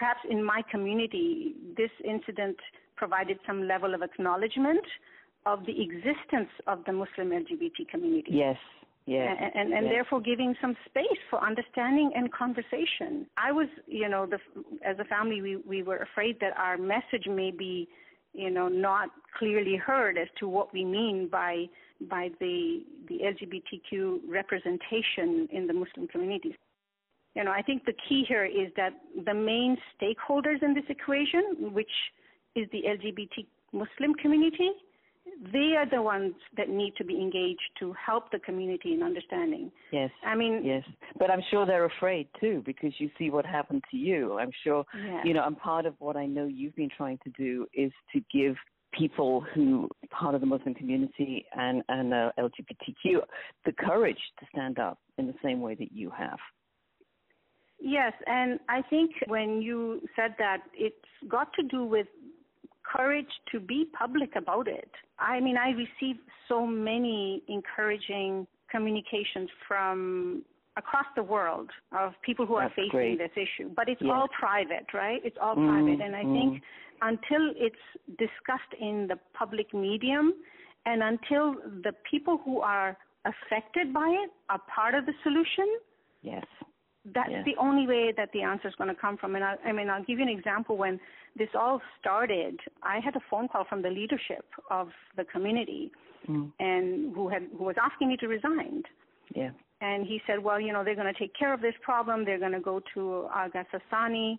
perhaps 0.00 0.20
in 0.28 0.42
my 0.42 0.62
community, 0.70 1.54
this 1.76 1.90
incident 2.02 2.56
provided 2.96 3.38
some 3.46 3.68
level 3.68 3.94
of 3.94 4.00
acknowledgement 4.02 4.84
of 5.44 5.60
the 5.66 5.76
existence 5.82 6.50
of 6.66 6.78
the 6.86 6.92
Muslim 6.92 7.28
LGBT 7.30 7.86
community. 7.90 8.32
Yes, 8.32 8.56
yes. 9.04 9.36
And, 9.38 9.52
and, 9.54 9.74
and 9.74 9.84
yes. 9.84 9.92
therefore 9.94 10.20
giving 10.22 10.54
some 10.60 10.74
space 10.86 11.20
for 11.28 11.38
understanding 11.44 12.12
and 12.14 12.32
conversation. 12.32 13.26
I 13.36 13.52
was, 13.52 13.68
you 13.86 14.08
know, 14.08 14.26
the, 14.26 14.38
as 14.84 14.96
a 14.98 15.04
family, 15.04 15.42
we, 15.42 15.56
we 15.56 15.82
were 15.82 15.98
afraid 15.98 16.38
that 16.40 16.56
our 16.56 16.78
message 16.78 17.26
may 17.28 17.50
be, 17.50 17.86
you 18.32 18.50
know, 18.50 18.68
not 18.68 19.10
clearly 19.38 19.76
heard 19.76 20.16
as 20.16 20.28
to 20.38 20.48
what 20.48 20.72
we 20.72 20.84
mean 20.84 21.28
by 21.30 21.66
by 22.08 22.30
the 22.40 22.82
the 23.08 23.18
LGBTQ 23.32 24.20
representation 24.26 25.46
in 25.52 25.66
the 25.66 25.74
Muslim 25.74 26.08
communities. 26.08 26.54
You 27.34 27.44
know, 27.44 27.52
I 27.52 27.62
think 27.62 27.84
the 27.84 27.94
key 28.08 28.24
here 28.26 28.44
is 28.44 28.72
that 28.76 28.92
the 29.24 29.34
main 29.34 29.76
stakeholders 30.00 30.62
in 30.62 30.74
this 30.74 30.84
equation, 30.88 31.72
which 31.72 31.90
is 32.56 32.66
the 32.72 32.82
LGBT 32.88 33.46
Muslim 33.72 34.14
community, 34.20 34.70
they 35.52 35.74
are 35.76 35.88
the 35.88 36.02
ones 36.02 36.34
that 36.56 36.68
need 36.68 36.94
to 36.96 37.04
be 37.04 37.14
engaged 37.14 37.60
to 37.78 37.94
help 37.94 38.30
the 38.32 38.38
community 38.40 38.94
in 38.94 39.02
understanding. 39.02 39.70
Yes. 39.92 40.10
I 40.26 40.34
mean, 40.34 40.62
Yes, 40.64 40.82
but 41.18 41.30
I'm 41.30 41.42
sure 41.50 41.66
they're 41.66 41.84
afraid 41.84 42.26
too 42.40 42.62
because 42.66 42.92
you 42.98 43.10
see 43.16 43.30
what 43.30 43.46
happened 43.46 43.84
to 43.90 43.96
you. 43.96 44.38
I'm 44.38 44.50
sure, 44.64 44.84
Yeah. 44.94 45.22
you 45.24 45.32
know, 45.32 45.46
and 45.46 45.56
part 45.56 45.86
of 45.86 45.94
what 46.00 46.16
I 46.16 46.26
know 46.26 46.46
you've 46.46 46.74
been 46.74 46.90
trying 46.90 47.18
to 47.18 47.30
do 47.30 47.66
is 47.72 47.92
to 48.12 48.20
give 48.32 48.56
people 48.92 49.40
who 49.54 49.88
part 50.10 50.34
of 50.34 50.40
the 50.40 50.46
Muslim 50.46 50.74
community 50.74 51.46
and 51.54 51.82
and 51.88 52.12
uh, 52.12 52.32
LGBTQ 52.38 53.20
the 53.64 53.72
courage 53.72 54.20
to 54.40 54.46
stand 54.52 54.78
up 54.78 54.98
in 55.16 55.26
the 55.26 55.34
same 55.42 55.60
way 55.60 55.74
that 55.76 55.92
you 55.92 56.10
have. 56.10 56.38
Yes, 57.80 58.12
and 58.26 58.60
I 58.68 58.82
think 58.82 59.12
when 59.26 59.62
you 59.62 60.02
said 60.14 60.34
that, 60.38 60.58
it's 60.74 60.96
got 61.28 61.52
to 61.54 61.62
do 61.62 61.84
with 61.84 62.06
courage 62.82 63.28
to 63.52 63.60
be 63.60 63.86
public 63.98 64.30
about 64.36 64.68
it. 64.68 64.90
I 65.18 65.40
mean, 65.40 65.56
I 65.56 65.70
receive 65.70 66.16
so 66.48 66.66
many 66.66 67.42
encouraging 67.48 68.46
communications 68.70 69.48
from 69.66 70.42
across 70.76 71.06
the 71.16 71.22
world 71.22 71.70
of 71.96 72.12
people 72.22 72.46
who 72.46 72.54
are 72.54 72.70
facing 72.70 72.90
great. 72.90 73.18
this 73.18 73.30
issue. 73.36 73.70
But 73.74 73.88
it's 73.88 74.00
Yes. 74.00 74.12
all 74.12 74.28
private, 74.28 74.86
right? 74.94 75.20
It's 75.24 75.36
all 75.38 75.56
Mm, 75.56 75.68
private. 75.68 76.00
And 76.00 76.14
I 76.16 76.24
mm. 76.24 76.32
think 76.32 76.62
until 77.02 77.52
it's 77.56 77.84
discussed 78.18 78.72
in 78.78 79.06
the 79.06 79.16
public 79.34 79.72
medium 79.74 80.34
and 80.86 81.02
until 81.02 81.54
the 81.82 81.92
people 82.10 82.38
who 82.38 82.60
are 82.60 82.96
affected 83.24 83.92
by 83.92 84.08
it 84.08 84.30
are 84.48 84.60
part 84.60 84.94
of 84.94 85.06
the 85.06 85.14
solution, 85.22 85.68
Yes. 86.22 86.44
That's 87.04 87.30
Yeah. 87.30 87.42
the 87.44 87.56
only 87.56 87.86
way 87.86 88.12
that 88.12 88.30
the 88.32 88.42
answer 88.42 88.68
is 88.68 88.74
going 88.74 88.88
to 88.94 89.00
come 89.00 89.16
from. 89.16 89.34
And 89.34 89.42
I, 89.44 89.56
I 89.64 89.72
mean, 89.72 89.88
I'll 89.88 90.02
give 90.04 90.18
you 90.18 90.24
an 90.24 90.28
example. 90.28 90.76
When 90.76 91.00
this 91.36 91.48
all 91.54 91.80
started, 91.98 92.60
I 92.82 93.00
had 93.00 93.16
a 93.16 93.20
phone 93.30 93.48
call 93.48 93.64
from 93.64 93.80
the 93.82 93.90
leadership 93.90 94.44
of 94.70 94.90
the 95.16 95.24
community, 95.24 95.90
Mm. 96.28 96.52
and 96.60 97.14
who 97.14 97.28
had 97.30 97.44
who 97.56 97.64
was 97.64 97.76
asking 97.80 98.08
me 98.08 98.16
to 98.18 98.28
resign. 98.28 98.82
Yeah. 99.34 99.52
And 99.80 100.04
he 100.06 100.20
said, 100.26 100.38
well, 100.44 100.60
you 100.60 100.70
know, 100.74 100.84
they're 100.84 100.94
going 100.94 101.12
to 101.12 101.18
take 101.18 101.32
care 101.34 101.54
of 101.54 101.62
this 101.62 101.74
problem. 101.80 102.26
They're 102.26 102.38
going 102.38 102.52
to 102.52 102.60
go 102.60 102.82
to 102.92 103.26
Aga 103.34 103.64
Sistani. 103.72 104.38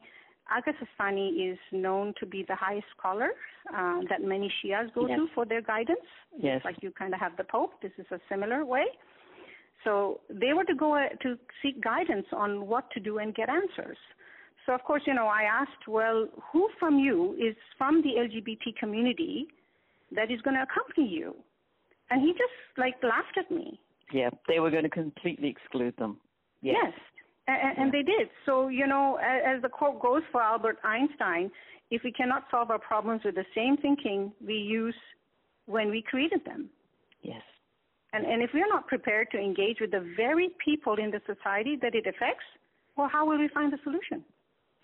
Aga 0.56 0.74
Sistani 0.74 1.52
is 1.52 1.58
known 1.72 2.14
to 2.20 2.28
be 2.28 2.44
the 2.48 2.56
highest 2.56 2.86
scholar 2.96 3.32
uh, 3.76 4.02
that 4.10 4.22
many 4.22 4.54
Shias 4.64 4.94
go 4.94 5.08
Yes. 5.08 5.18
to 5.18 5.28
for 5.34 5.44
their 5.46 5.62
guidance. 5.64 6.06
Yes. 6.38 6.58
Just 6.58 6.66
like 6.66 6.84
you 6.84 6.92
kind 6.92 7.16
of 7.16 7.20
have 7.20 7.36
the 7.38 7.46
Pope. 7.46 7.82
This 7.82 7.94
is 7.98 8.06
a 8.12 8.20
similar 8.30 8.64
way. 8.64 8.86
So 9.84 10.22
they 10.30 10.54
were 10.54 10.64
to 10.66 10.76
go 10.76 10.96
uh, 10.96 11.10
to 11.22 11.38
seek 11.62 11.82
guidance 11.84 12.28
on 12.34 12.68
what 12.68 12.90
to 12.92 13.00
do 13.00 13.18
and 13.18 13.34
get 13.34 13.50
answers. 13.50 13.98
So 14.66 14.74
of 14.74 14.84
course, 14.84 15.02
you 15.06 15.14
know, 15.14 15.26
I 15.26 15.44
asked, 15.44 15.88
well, 15.88 16.28
who 16.52 16.70
from 16.80 17.00
you 17.00 17.34
is 17.34 17.56
from 17.78 18.02
the 18.04 18.10
LGBT 18.20 18.76
community 18.80 19.48
that 20.12 20.30
is 20.30 20.40
going 20.42 20.56
to 20.56 20.64
accompany 20.64 21.08
you? 21.08 21.36
And 22.12 22.22
he 22.22 22.34
just 22.34 22.78
like 22.78 22.96
laughed 23.02 23.38
at 23.38 23.50
me. 23.50 23.80
Yeah. 24.14 24.30
They 24.48 24.60
were 24.60 24.70
going 24.70 24.84
to 24.84 24.90
completely 24.90 25.50
exclude 25.50 25.96
them. 25.98 26.18
Yes. 26.62 26.76
Yes, 26.86 26.94
and, 27.48 27.78
and 27.78 27.92
they 27.92 28.04
did. 28.04 28.30
So, 28.46 28.68
you 28.68 28.86
know, 28.86 29.18
as 29.18 29.62
the 29.64 29.70
quote 29.70 30.00
goes 30.00 30.22
for 30.32 30.42
Albert 30.42 30.78
Einstein, 30.84 31.50
if 31.90 32.04
we 32.04 32.12
cannot 32.12 32.44
solve 32.52 32.70
our 32.70 32.80
problems 32.80 33.22
with 33.26 33.36
the 33.36 33.46
same 33.56 33.78
thinking 33.78 34.32
we 34.46 34.54
use 34.54 34.96
when 35.66 35.90
we 35.90 36.04
created 36.04 36.42
them, 36.46 36.70
Yes. 37.22 37.42
And, 38.14 38.26
and 38.26 38.42
if 38.42 38.52
we 38.54 38.62
are 38.62 38.68
not 38.68 38.88
prepared 38.88 39.30
to 39.32 39.38
engage 39.38 39.78
with 39.80 39.92
the 39.92 40.14
very 40.16 40.50
people 40.64 40.96
in 40.96 41.12
the 41.12 41.22
society 41.26 41.78
that 41.82 41.96
it 41.96 42.06
affects, 42.08 42.44
well, 42.98 43.10
how 43.12 43.26
will 43.28 43.40
we 43.40 43.48
find 43.54 43.72
the 43.72 43.78
solution? 43.84 44.24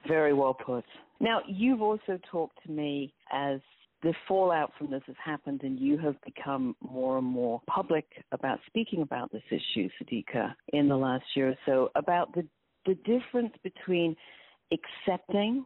Very 0.08 0.34
well 0.34 0.54
put. 0.54 0.86
Now, 1.20 1.42
you've 1.48 1.82
also 1.82 2.20
talked 2.32 2.58
to 2.66 2.72
me 2.72 3.14
as 3.32 3.60
the 4.04 4.14
fallout 4.28 4.72
from 4.78 4.92
this 4.92 5.02
has 5.08 5.16
happened 5.24 5.62
and 5.64 5.80
you 5.80 5.98
have 5.98 6.16
become 6.24 6.76
more 6.82 7.18
and 7.18 7.26
more 7.26 7.62
public 7.68 8.06
about 8.32 8.60
speaking 8.68 9.02
about 9.02 9.32
this 9.32 9.42
issue, 9.50 9.90
Sadiqa, 10.02 10.54
in 10.72 10.88
the 10.88 10.96
last 10.96 11.26
year 11.36 11.50
or 11.50 11.58
so, 11.66 11.90
about 11.96 12.34
the, 12.36 12.46
the 12.86 12.96
difference 12.96 13.54
between 13.64 14.16
accepting 14.72 15.66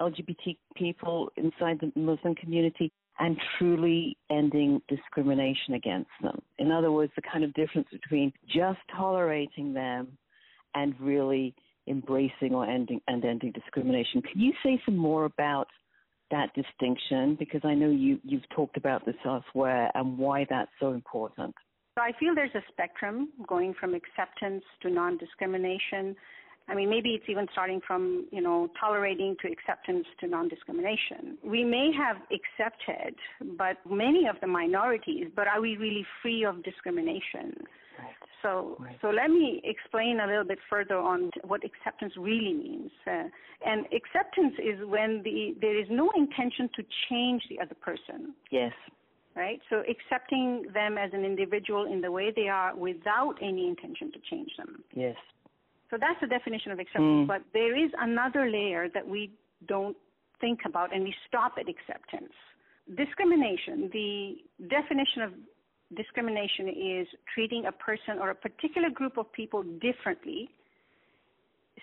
LGBT 0.00 0.56
people 0.76 1.30
inside 1.36 1.80
the 1.80 1.92
Muslim 1.98 2.34
community 2.36 2.92
and 3.18 3.36
truly 3.58 4.16
ending 4.30 4.82
discrimination 4.88 5.74
against 5.74 6.10
them. 6.22 6.40
In 6.58 6.72
other 6.72 6.90
words, 6.90 7.12
the 7.16 7.22
kind 7.22 7.44
of 7.44 7.54
difference 7.54 7.88
between 7.92 8.32
just 8.46 8.78
tolerating 8.96 9.72
them 9.72 10.18
and 10.74 10.94
really 11.00 11.54
embracing 11.86 12.54
or 12.54 12.66
ending 12.66 13.00
and 13.06 13.24
ending 13.24 13.52
discrimination. 13.52 14.22
Can 14.22 14.40
you 14.40 14.52
say 14.62 14.80
some 14.84 14.96
more 14.96 15.26
about 15.26 15.68
that 16.30 16.50
distinction? 16.54 17.36
Because 17.38 17.60
I 17.64 17.74
know 17.74 17.90
you, 17.90 18.18
you've 18.24 18.48
talked 18.54 18.76
about 18.76 19.04
this 19.06 19.16
elsewhere 19.24 19.90
and 19.94 20.18
why 20.18 20.46
that's 20.48 20.70
so 20.80 20.92
important. 20.92 21.54
So 21.96 22.02
I 22.02 22.10
feel 22.18 22.34
there's 22.34 22.54
a 22.56 22.64
spectrum 22.72 23.28
going 23.46 23.74
from 23.78 23.94
acceptance 23.94 24.64
to 24.82 24.90
non-discrimination. 24.90 26.16
I 26.66 26.74
mean, 26.74 26.88
maybe 26.88 27.10
it's 27.10 27.28
even 27.28 27.46
starting 27.52 27.80
from, 27.86 28.26
you 28.32 28.40
know, 28.40 28.70
tolerating 28.80 29.36
to 29.42 29.52
acceptance 29.52 30.06
to 30.20 30.26
non-discrimination. 30.26 31.36
We 31.44 31.62
may 31.62 31.90
have 31.92 32.16
accepted, 32.32 33.14
but 33.58 33.76
many 33.88 34.26
of 34.26 34.36
the 34.40 34.46
minorities, 34.46 35.26
but 35.36 35.46
are 35.46 35.60
we 35.60 35.76
really 35.76 36.06
free 36.22 36.44
of 36.44 36.62
discrimination? 36.64 37.52
Right. 37.98 38.14
So, 38.42 38.76
Right. 38.80 38.98
so 39.02 39.10
let 39.10 39.30
me 39.30 39.60
explain 39.64 40.20
a 40.20 40.26
little 40.26 40.44
bit 40.44 40.58
further 40.70 40.96
on 40.96 41.30
what 41.44 41.62
acceptance 41.64 42.14
really 42.16 42.54
means. 42.54 42.90
Uh, 43.06 43.24
and 43.66 43.86
acceptance 43.92 44.54
is 44.58 44.84
when 44.86 45.22
the, 45.22 45.54
there 45.60 45.78
is 45.78 45.86
no 45.90 46.10
intention 46.16 46.70
to 46.76 46.84
change 47.10 47.42
the 47.50 47.60
other 47.60 47.74
person 47.74 48.34
Yes. 48.50 48.72
right? 49.36 49.60
So 49.68 49.82
accepting 49.88 50.66
them 50.72 50.96
as 50.96 51.10
an 51.12 51.24
individual 51.24 51.86
in 51.86 52.00
the 52.00 52.10
way 52.10 52.30
they 52.34 52.48
are 52.48 52.74
without 52.76 53.34
any 53.42 53.66
intention 53.68 54.12
to 54.12 54.18
change 54.30 54.50
them. 54.56 54.82
Yes. 54.94 55.16
So 55.94 55.98
that's 56.00 56.20
the 56.20 56.26
definition 56.26 56.72
of 56.72 56.80
acceptance. 56.80 57.24
Mm. 57.24 57.28
But 57.28 57.42
there 57.52 57.78
is 57.78 57.90
another 58.00 58.50
layer 58.50 58.88
that 58.94 59.06
we 59.06 59.30
don't 59.68 59.96
think 60.40 60.60
about 60.66 60.92
and 60.92 61.04
we 61.04 61.14
stop 61.28 61.52
at 61.56 61.68
acceptance. 61.68 62.32
Discrimination, 62.96 63.90
the 63.92 64.38
definition 64.68 65.22
of 65.22 65.32
discrimination 65.96 66.68
is 66.68 67.06
treating 67.32 67.66
a 67.66 67.72
person 67.72 68.18
or 68.20 68.30
a 68.30 68.34
particular 68.34 68.90
group 68.90 69.16
of 69.18 69.32
people 69.32 69.62
differently, 69.62 70.50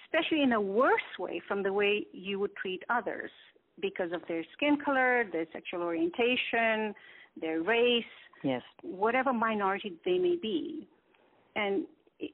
especially 0.04 0.44
in 0.44 0.52
a 0.52 0.60
worse 0.60 1.12
way 1.18 1.42
from 1.48 1.64
the 1.64 1.72
way 1.72 2.06
you 2.12 2.38
would 2.38 2.54
treat 2.58 2.84
others 2.90 3.32
because 3.82 4.12
of 4.12 4.22
their 4.28 4.44
skin 4.52 4.78
color, 4.84 5.24
their 5.32 5.46
sexual 5.54 5.84
orientation, 5.84 6.94
their 7.40 7.62
race, 7.62 8.04
Yes. 8.44 8.62
whatever 8.82 9.32
minority 9.32 9.94
they 10.04 10.18
may 10.18 10.36
be. 10.36 10.86
And 11.56 11.86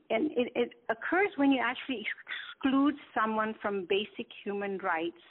and 0.09 0.31
it, 0.31 0.51
it 0.55 0.69
occurs 0.89 1.29
when 1.37 1.51
you 1.51 1.61
actually 1.63 2.05
exclude 2.05 2.95
someone 3.13 3.55
from 3.61 3.85
basic 3.89 4.27
human 4.43 4.77
rights. 4.79 5.21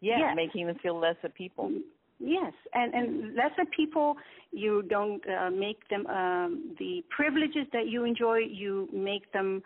Yeah. 0.00 0.18
Yes. 0.18 0.32
Making 0.36 0.66
them 0.68 0.76
feel 0.82 0.98
lesser 0.98 1.28
people. 1.28 1.72
Yes, 2.20 2.52
and 2.74 2.94
and 2.94 3.36
lesser 3.36 3.64
people, 3.76 4.16
you 4.50 4.82
don't 4.82 5.22
uh, 5.28 5.50
make 5.50 5.88
them 5.88 6.04
um, 6.08 6.74
the 6.78 7.04
privileges 7.10 7.66
that 7.72 7.86
you 7.86 8.04
enjoy. 8.04 8.38
You 8.38 8.88
make 8.92 9.32
them 9.32 9.62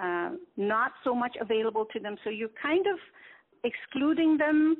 uh, 0.00 0.30
not 0.58 0.92
so 1.02 1.14
much 1.14 1.34
available 1.40 1.86
to 1.94 2.00
them. 2.00 2.16
So 2.22 2.28
you're 2.28 2.50
kind 2.62 2.86
of 2.86 2.98
excluding 3.64 4.36
them 4.36 4.76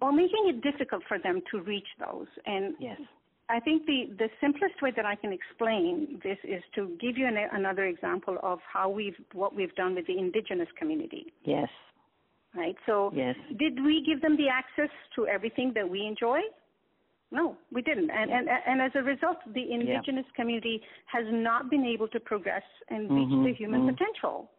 or 0.00 0.12
making 0.12 0.44
it 0.46 0.62
difficult 0.62 1.02
for 1.06 1.18
them 1.18 1.42
to 1.50 1.60
reach 1.60 1.88
those. 1.98 2.26
And 2.46 2.74
Yes. 2.78 3.00
I 3.48 3.60
think 3.60 3.86
the, 3.86 4.10
the 4.18 4.28
simplest 4.40 4.82
way 4.82 4.92
that 4.96 5.06
I 5.06 5.14
can 5.14 5.32
explain 5.32 6.20
this 6.24 6.38
is 6.42 6.62
to 6.74 6.96
give 7.00 7.16
you 7.16 7.26
an, 7.26 7.36
another 7.52 7.84
example 7.84 8.38
of 8.42 8.58
how 8.72 8.88
we've 8.88 9.14
what 9.32 9.54
we've 9.54 9.74
done 9.76 9.94
with 9.94 10.06
the 10.06 10.18
indigenous 10.18 10.68
community, 10.78 11.32
Yes. 11.44 11.68
right? 12.56 12.76
So, 12.86 13.12
Yes. 13.14 13.36
did 13.56 13.84
we 13.84 14.02
give 14.04 14.20
them 14.20 14.36
the 14.36 14.48
access 14.48 14.90
to 15.14 15.28
everything 15.28 15.72
that 15.74 15.88
we 15.88 16.04
enjoy? 16.06 16.40
No, 17.30 17.56
we 17.72 17.82
didn't. 17.82 18.10
And 18.10 18.30
and 18.30 18.48
and 18.48 18.80
as 18.82 18.92
a 18.94 19.02
result, 19.02 19.38
the 19.54 19.72
indigenous 19.72 20.26
community 20.34 20.80
has 21.06 21.24
not 21.30 21.70
been 21.70 21.84
able 21.84 22.08
to 22.08 22.20
progress 22.20 22.62
and 22.88 23.10
reach 23.10 23.28
Mhm, 23.28 23.44
the 23.44 23.52
human 23.52 23.82
mhm. 23.82 23.90
potential, 23.96 24.50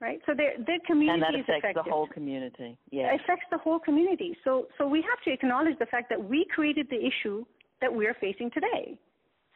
right? 0.00 0.20
So 0.26 0.34
their 0.34 0.52
their 0.58 0.80
community 0.80 1.12
And 1.14 1.22
that 1.22 1.34
is 1.34 1.40
affects 1.42 1.64
affected 1.64 1.84
the 1.84 1.90
whole 1.90 2.06
community. 2.06 2.76
Yes. 2.90 3.20
affects 3.20 3.46
the 3.50 3.58
whole 3.58 3.78
community. 3.78 4.36
So, 4.44 4.68
so 4.78 4.86
we 4.86 5.00
have 5.02 5.20
to 5.24 5.30
acknowledge 5.30 5.78
the 5.78 5.86
fact 5.86 6.08
that 6.10 6.22
we 6.22 6.44
created 6.56 6.88
the 6.90 7.00
issue 7.04 7.44
that 7.80 7.92
we 7.92 8.06
are 8.06 8.16
facing 8.20 8.50
today. 8.50 8.98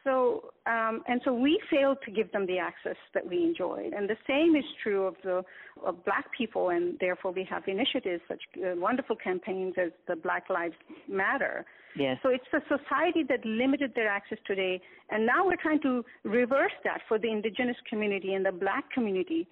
So, 0.03 0.51
um, 0.65 1.03
and 1.07 1.19
so 1.25 1.33
we 1.33 1.59
failed 1.69 1.97
to 2.05 2.11
give 2.11 2.31
them 2.31 2.45
the 2.47 2.57
access 2.57 2.95
that 3.13 3.27
we 3.27 3.43
enjoyed. 3.43 3.91
And 3.93 4.09
the 4.09 4.15
same 4.25 4.55
is 4.55 4.63
true 4.81 5.05
of 5.05 5.15
the 5.23 5.43
of 5.85 6.05
black 6.05 6.25
people, 6.37 6.69
and 6.69 6.97
therefore 6.99 7.31
we 7.31 7.45
have 7.49 7.63
initiatives 7.67 8.21
such 8.27 8.41
uh, 8.57 8.75
wonderful 8.77 9.17
campaigns 9.17 9.73
as 9.77 9.91
the 10.07 10.15
Black 10.15 10.49
Lives 10.49 10.75
Matter. 11.09 11.65
Yes. 11.97 12.17
So 12.23 12.29
it's 12.29 12.45
the 12.51 12.61
society 12.69 13.23
that 13.27 13.43
limited 13.43 13.91
their 13.93 14.07
access 14.07 14.37
today, 14.47 14.79
and 15.09 15.25
now 15.25 15.45
we're 15.45 15.61
trying 15.61 15.81
to 15.81 16.05
reverse 16.23 16.77
that 16.85 17.01
for 17.07 17.19
the 17.19 17.29
indigenous 17.29 17.77
community 17.89 18.35
and 18.35 18.45
the 18.45 18.51
black 18.53 18.89
community 18.91 19.47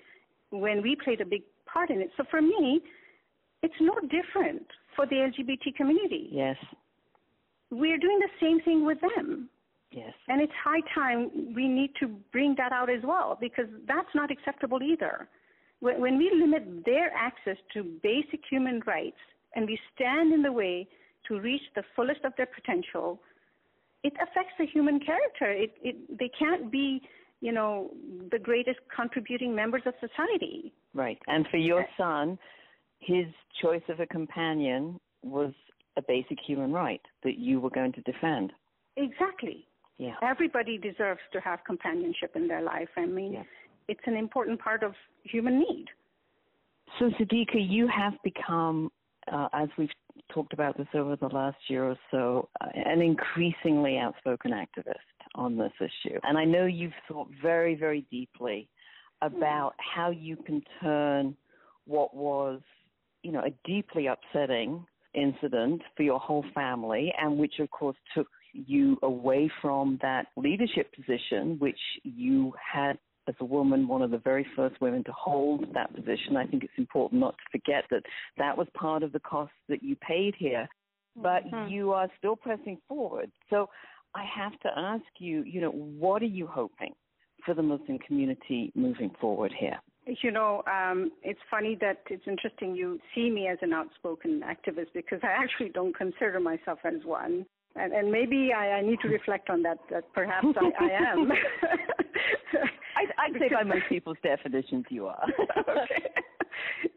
when 0.51 0.81
we 0.81 0.95
played 1.03 1.19
a 1.19 1.25
big 1.25 1.43
part 1.65 1.89
in 1.89 1.99
it. 1.99 2.11
So 2.15 2.23
for 2.31 2.41
me, 2.41 2.81
it's 3.63 3.81
no 3.81 3.93
different 4.01 4.65
for 4.95 5.05
the 5.05 5.15
LGBT 5.15 5.75
community. 5.75 6.29
Yes. 6.31 6.55
We're 7.71 7.97
doing 7.97 8.19
the 8.19 8.29
same 8.41 8.61
thing 8.61 8.85
with 8.85 8.99
them. 9.01 9.49
Yes. 9.91 10.13
And 10.27 10.41
it's 10.41 10.53
high 10.63 10.81
time 10.93 11.53
we 11.55 11.67
need 11.67 11.91
to 11.99 12.07
bring 12.31 12.55
that 12.57 12.71
out 12.71 12.89
as 12.89 13.01
well 13.03 13.37
because 13.39 13.67
that's 13.87 14.09
not 14.13 14.31
acceptable 14.31 14.81
either. 14.83 15.27
When, 15.79 16.01
when 16.01 16.17
we 16.17 16.31
limit 16.33 16.85
their 16.85 17.11
access 17.15 17.57
to 17.73 17.83
basic 18.03 18.41
human 18.49 18.81
rights 18.85 19.17
and 19.55 19.65
we 19.65 19.79
stand 19.95 20.33
in 20.33 20.41
the 20.41 20.51
way 20.51 20.87
to 21.27 21.39
reach 21.39 21.61
the 21.75 21.83
fullest 21.95 22.23
of 22.25 22.33
their 22.37 22.47
potential, 22.47 23.19
it 24.03 24.13
affects 24.15 24.53
the 24.59 24.65
human 24.65 24.99
character. 24.99 25.51
It, 25.51 25.73
it, 25.81 26.19
they 26.19 26.29
can't 26.37 26.71
be, 26.71 27.01
you 27.41 27.51
know, 27.51 27.91
the 28.31 28.39
greatest 28.39 28.79
contributing 28.93 29.55
members 29.55 29.83
of 29.85 29.93
society. 29.99 30.73
Right. 30.93 31.17
And 31.27 31.47
for 31.49 31.57
your 31.57 31.85
son, 31.97 32.37
his 32.99 33.25
choice 33.61 33.83
of 33.89 33.99
a 33.99 34.05
companion 34.05 34.99
was 35.23 35.53
a 35.97 36.01
basic 36.01 36.37
human 36.39 36.71
right 36.71 37.01
that 37.23 37.37
you 37.37 37.59
were 37.59 37.69
going 37.69 37.91
to 37.93 38.01
defend. 38.01 38.53
Exactly. 38.95 39.67
Yeah. 39.97 40.15
Everybody 40.21 40.77
deserves 40.77 41.21
to 41.33 41.39
have 41.41 41.59
companionship 41.65 42.35
in 42.35 42.47
their 42.47 42.61
life. 42.61 42.89
I 42.95 43.05
mean, 43.05 43.33
Yeah. 43.33 43.43
it's 43.87 44.05
an 44.05 44.15
important 44.15 44.59
part 44.59 44.83
of 44.83 44.95
human 45.23 45.59
need. 45.59 45.87
So, 46.99 47.09
Sadiqa, 47.11 47.55
you 47.55 47.87
have 47.87 48.13
become, 48.23 48.91
uh, 49.27 49.49
as 49.53 49.69
we've 49.77 49.91
talked 50.29 50.53
about 50.53 50.77
this 50.77 50.87
over 50.93 51.15
the 51.15 51.29
last 51.29 51.57
year 51.69 51.83
or 51.83 51.97
so, 52.11 52.49
uh, 52.61 52.67
an 52.73 53.01
increasingly 53.01 53.97
outspoken 53.97 54.51
activist 54.51 54.95
on 55.35 55.57
this 55.57 55.73
issue. 55.79 56.19
And 56.23 56.37
I 56.37 56.45
know 56.45 56.65
you've 56.65 56.93
thought 57.07 57.29
very, 57.41 57.75
very 57.75 58.01
deeply 58.11 58.69
about 59.21 59.73
how 59.79 60.11
you 60.11 60.37
can 60.37 60.61
turn 60.81 61.35
what 61.85 62.15
was, 62.15 62.61
you 63.23 63.31
know, 63.31 63.41
a 63.41 63.51
deeply 63.65 64.07
upsetting 64.07 64.85
incident 65.13 65.81
for 65.95 66.03
your 66.03 66.19
whole 66.19 66.45
family, 66.53 67.13
and 67.19 67.37
which, 67.37 67.59
of 67.59 67.69
course, 67.71 67.97
took 68.15 68.27
you 68.53 68.97
away 69.03 69.49
from 69.61 69.99
that 70.01 70.27
leadership 70.35 70.93
position, 70.93 71.57
which 71.59 71.79
you 72.03 72.53
had 72.73 72.97
as 73.27 73.35
a 73.41 73.45
woman, 73.45 73.87
one 73.87 74.01
of 74.01 74.11
the 74.11 74.17
very 74.19 74.45
first 74.55 74.79
women 74.79 75.03
to 75.03 75.11
hold 75.11 75.65
that 75.73 75.93
position. 75.93 76.37
I 76.37 76.45
think 76.45 76.63
it's 76.63 76.73
important 76.77 77.19
not 77.19 77.35
to 77.37 77.59
forget 77.59 77.83
that 77.91 78.03
that 78.37 78.57
was 78.57 78.67
part 78.73 79.03
of 79.03 79.11
the 79.11 79.19
cost 79.19 79.51
that 79.67 79.83
you 79.83 79.95
paid 79.97 80.33
here, 80.35 80.67
but 81.15 81.45
Mhm. 81.45 81.69
you 81.69 81.91
are 81.91 82.09
still 82.17 82.37
pressing 82.37 82.77
forward. 82.87 83.31
So 83.49 83.69
I 84.13 84.23
have 84.23 84.57
to 84.61 84.79
ask 84.79 85.03
you, 85.19 85.43
you 85.43 85.59
know, 85.61 85.71
what 85.71 86.21
are 86.21 86.25
you 86.25 86.47
hoping 86.47 86.95
for 87.43 87.53
the 87.53 87.63
Muslim 87.63 87.99
community 87.99 88.71
moving 88.75 89.09
forward 89.19 89.51
here? 89.51 89.79
You 90.23 90.31
know, 90.31 90.63
um, 90.67 91.11
it's 91.21 91.39
funny 91.51 91.77
that 91.81 92.01
it's 92.09 92.23
interesting 92.27 92.75
you 92.75 92.99
see 93.13 93.29
me 93.29 93.47
as 93.47 93.57
an 93.61 93.73
outspoken 93.73 94.41
activist 94.41 94.87
because 94.93 95.19
I 95.21 95.27
actually 95.27 95.69
don't 95.69 95.95
consider 95.95 96.39
myself 96.39 96.79
as 96.85 97.03
one. 97.03 97.45
And, 97.75 97.93
and 97.93 98.11
maybe 98.11 98.51
I, 98.55 98.71
I 98.71 98.81
need 98.81 98.99
to 99.01 99.09
reflect 99.09 99.49
on 99.49 99.61
that, 99.63 99.77
that 99.91 100.05
perhaps 100.13 100.47
I, 100.55 100.85
I 100.85 101.11
am. 101.11 101.31
I, 102.95 103.25
I'd 103.25 103.33
say 103.39 103.49
by 103.53 103.63
most 103.63 103.83
people's 103.89 104.17
definitions, 104.23 104.85
you 104.89 105.07
are. 105.07 105.25
okay. 105.59 106.09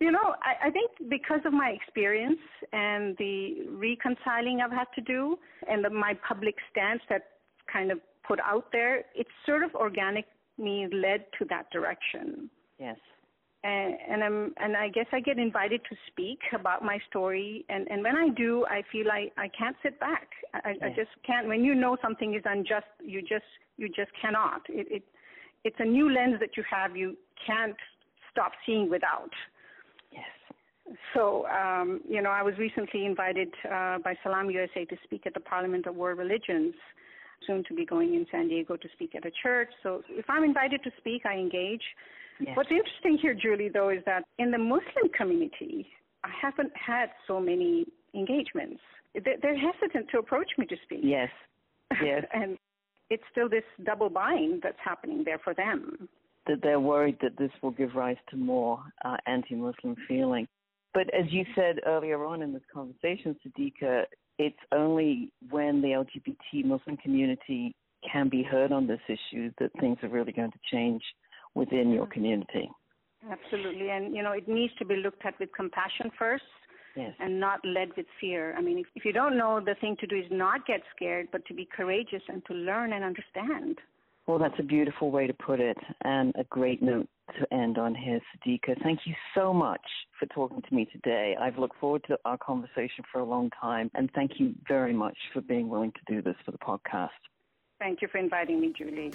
You 0.01 0.11
know, 0.11 0.35
I, 0.43 0.69
I 0.69 0.71
think 0.71 0.91
because 1.11 1.41
of 1.45 1.53
my 1.53 1.71
experience 1.71 2.39
and 2.73 3.17
the 3.19 3.67
reconciling 3.69 4.61
I've 4.65 4.73
had 4.73 4.87
to 4.95 5.01
do 5.01 5.37
and 5.69 5.85
the, 5.85 5.91
my 5.91 6.15
public 6.27 6.55
stance 6.71 7.03
that 7.11 7.23
kind 7.71 7.91
of 7.91 7.99
put 8.27 8.41
out 8.41 8.67
there, 8.73 9.05
it's 9.15 9.31
sort 9.45 9.63
of 9.63 9.75
organically 9.75 10.25
led 10.93 11.25
to 11.39 11.45
that 11.51 11.71
direction. 11.71 12.49
Yes. 12.81 12.97
and, 13.63 13.95
and 14.11 14.25
I'm 14.25 14.55
and 14.57 14.77
I 14.77 14.89
guess 14.89 15.07
I 15.13 15.21
get 15.21 15.39
invited 15.39 15.83
to 15.91 15.97
speak 16.09 16.41
about 16.53 16.83
my 16.83 16.99
story, 17.09 17.65
and 17.69 17.87
and 17.91 18.03
when 18.03 18.17
I 18.17 18.29
do, 18.31 18.65
I 18.67 18.83
feel 18.91 19.11
I 19.11 19.31
I 19.37 19.49
can't 19.49 19.77
sit 19.83 20.01
back. 20.01 20.29
I, 20.55 20.71
I 20.83 20.89
just 20.89 21.11
can't. 21.27 21.47
When 21.47 21.63
you 21.63 21.75
know 21.75 21.97
something 22.03 22.35
is 22.35 22.43
unjust, 22.45 22.87
you 23.05 23.21
just 23.21 23.45
you 23.77 23.89
just 23.89 24.11
cannot. 24.21 24.63
It, 24.69 24.87
it 24.91 25.03
it's 25.65 25.77
a 25.79 25.85
new 25.85 26.11
lens 26.11 26.37
that 26.41 26.57
you 26.57 26.65
have. 26.71 26.97
You 26.97 27.17
can't 27.47 27.77
stop 28.33 28.53
seeing 28.65 28.89
without. 28.89 29.31
Yes. 30.11 30.25
So, 31.15 31.47
um, 31.47 32.01
you 32.09 32.21
know, 32.21 32.31
I 32.31 32.43
was 32.43 32.55
recently 32.59 33.05
invited 33.07 33.49
uh, 33.65 33.99
by 33.99 34.17
Salam 34.23 34.51
USA 34.51 34.85
to 34.87 34.97
speak 35.05 35.27
at 35.27 35.35
the 35.35 35.41
Parliament 35.41 35.87
of 35.87 35.95
World 35.95 36.19
Religions, 36.19 36.75
soon 37.47 37.63
to 37.69 37.75
be 37.75 37.85
going 37.85 38.15
in 38.15 38.27
San 38.31 38.49
Diego 38.49 38.77
to 38.77 38.89
speak 38.95 39.15
at 39.15 39.25
a 39.25 39.31
church. 39.43 39.69
So 39.83 40.03
if 40.09 40.25
I'm 40.29 40.45
invited 40.45 40.83
to 40.85 40.91
speak, 40.99 41.27
I 41.27 41.35
engage. 41.35 41.83
Yes. 42.41 42.57
What's 42.57 42.71
interesting 42.71 43.19
here, 43.21 43.35
Julie, 43.35 43.69
though, 43.69 43.91
is 43.91 44.03
that 44.07 44.25
in 44.39 44.51
the 44.51 44.59
Muslim 44.59 45.09
community, 45.17 45.87
I 46.25 46.31
haven't 46.41 46.73
had 46.75 47.11
so 47.27 47.39
many 47.41 47.87
engagements. 48.15 48.81
They're 49.15 49.59
hesitant 49.59 50.09
to 50.13 50.19
approach 50.19 50.49
me 50.59 50.67
to 50.67 50.77
speak. 50.85 51.01
Yes. 51.03 51.29
Yes. 52.03 52.25
and 52.33 52.57
it's 53.11 53.23
still 53.31 53.49
this 53.49 53.65
double 53.85 54.09
bind 54.09 54.63
that's 54.63 54.79
happening 54.83 55.23
there 55.25 55.39
for 55.43 55.53
them. 55.55 56.09
that 56.47 56.63
they're 56.63 56.81
worried 56.81 57.19
that 57.21 57.37
this 57.37 57.51
will 57.63 57.73
give 57.73 57.95
rise 57.95 58.17
to 58.31 58.37
more 58.37 58.81
uh, 59.05 59.17
anti-Muslim 59.27 59.97
feeling. 60.09 60.47
But 60.95 61.13
as 61.15 61.27
you 61.31 61.45
said 61.55 61.77
earlier 61.87 62.25
on 62.25 62.43
in 62.43 62.53
this 62.53 62.63
conversation, 62.73 63.37
Sadiqa, 63.47 64.05
it's 64.39 64.59
only 64.73 65.31
when 65.51 65.83
the 65.83 65.89
LGBT 65.89 66.65
Muslim 66.65 66.97
community 66.97 67.75
can 68.11 68.29
be 68.29 68.43
heard 68.43 68.73
on 68.73 68.87
this 68.87 69.01
issue 69.07 69.51
that 69.59 69.71
things 69.79 69.99
are 70.03 70.09
really 70.09 70.33
going 70.33 70.51
to 70.51 70.59
change 70.73 71.03
within 71.55 71.91
your 71.93 72.07
community. 72.07 72.71
Absolutely. 73.31 73.91
And, 73.91 74.15
you 74.15 74.23
know, 74.23 74.33
it 74.33 74.49
needs 74.49 74.73
to 74.79 74.85
be 74.85 74.97
looked 74.97 75.25
at 75.27 75.39
with 75.39 75.51
compassion 75.55 76.11
first 76.19 76.45
Yes. 76.97 77.15
and 77.21 77.39
not 77.39 77.61
led 77.65 77.91
with 77.97 78.07
fear. 78.21 78.55
I 78.59 78.61
mean, 78.61 78.79
if, 78.79 78.87
if 78.97 79.05
you 79.05 79.13
don't 79.13 79.39
know, 79.39 79.61
the 79.61 79.77
thing 79.81 79.97
to 80.01 80.07
do 80.07 80.17
is 80.17 80.27
not 80.31 80.67
get 80.67 80.81
scared, 80.97 81.29
but 81.31 81.45
to 81.47 81.55
be 81.55 81.65
courageous 81.65 82.23
and 82.29 82.45
to 82.47 82.55
learn 82.55 82.93
and 82.95 83.05
understand. 83.05 83.79
Well, 84.27 84.39
that's 84.39 84.59
a 84.59 84.65
beautiful 84.65 85.11
way 85.11 85.27
to 85.27 85.33
put 85.33 85.61
it 85.61 85.77
and 86.05 86.35
a 86.37 86.45
great 86.45 86.83
note 86.83 87.09
to 87.39 87.55
end 87.55 87.79
on 87.79 87.95
here, 87.95 88.21
Sadiqa. 88.45 88.81
Thank 88.83 89.01
you 89.05 89.15
so 89.35 89.53
much 89.53 89.81
for 90.19 90.27
talking 90.27 90.63
to 90.63 90.75
me 90.75 90.85
today. 90.87 91.37
I've 91.41 91.59
looked 91.59 91.79
forward 91.79 92.05
to 92.09 92.19
our 92.25 92.39
conversation 92.39 93.05
for 93.13 93.21
a 93.21 93.25
long 93.25 93.51
time, 93.61 93.91
and 93.95 94.11
thank 94.15 94.33
you 94.39 94.55
very 94.69 94.93
much 94.93 95.17
for 95.33 95.41
being 95.41 95.69
willing 95.69 95.93
to 95.93 96.15
do 96.15 96.23
this 96.23 96.37
for 96.45 96.51
the 96.51 96.59
podcast. 96.59 97.09
Thank 97.79 98.03
you 98.03 98.09
for 98.09 98.19
inviting 98.19 98.61
me, 98.61 98.73
Julie. 98.77 99.13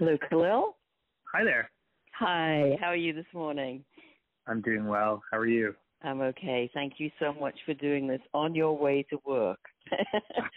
Hello, 0.00 0.16
Khalil. 0.30 0.76
Hi 1.34 1.44
there. 1.44 1.70
Hi, 2.18 2.74
how 2.80 2.86
are 2.86 2.96
you 2.96 3.12
this 3.12 3.26
morning? 3.34 3.84
I'm 4.46 4.62
doing 4.62 4.86
well. 4.86 5.22
How 5.30 5.36
are 5.36 5.46
you? 5.46 5.74
I'm 6.02 6.22
okay. 6.22 6.70
Thank 6.72 6.94
you 6.96 7.10
so 7.20 7.34
much 7.34 7.54
for 7.66 7.74
doing 7.74 8.06
this 8.06 8.22
on 8.32 8.54
your 8.54 8.78
way 8.78 9.04
to 9.10 9.18
work. 9.26 9.58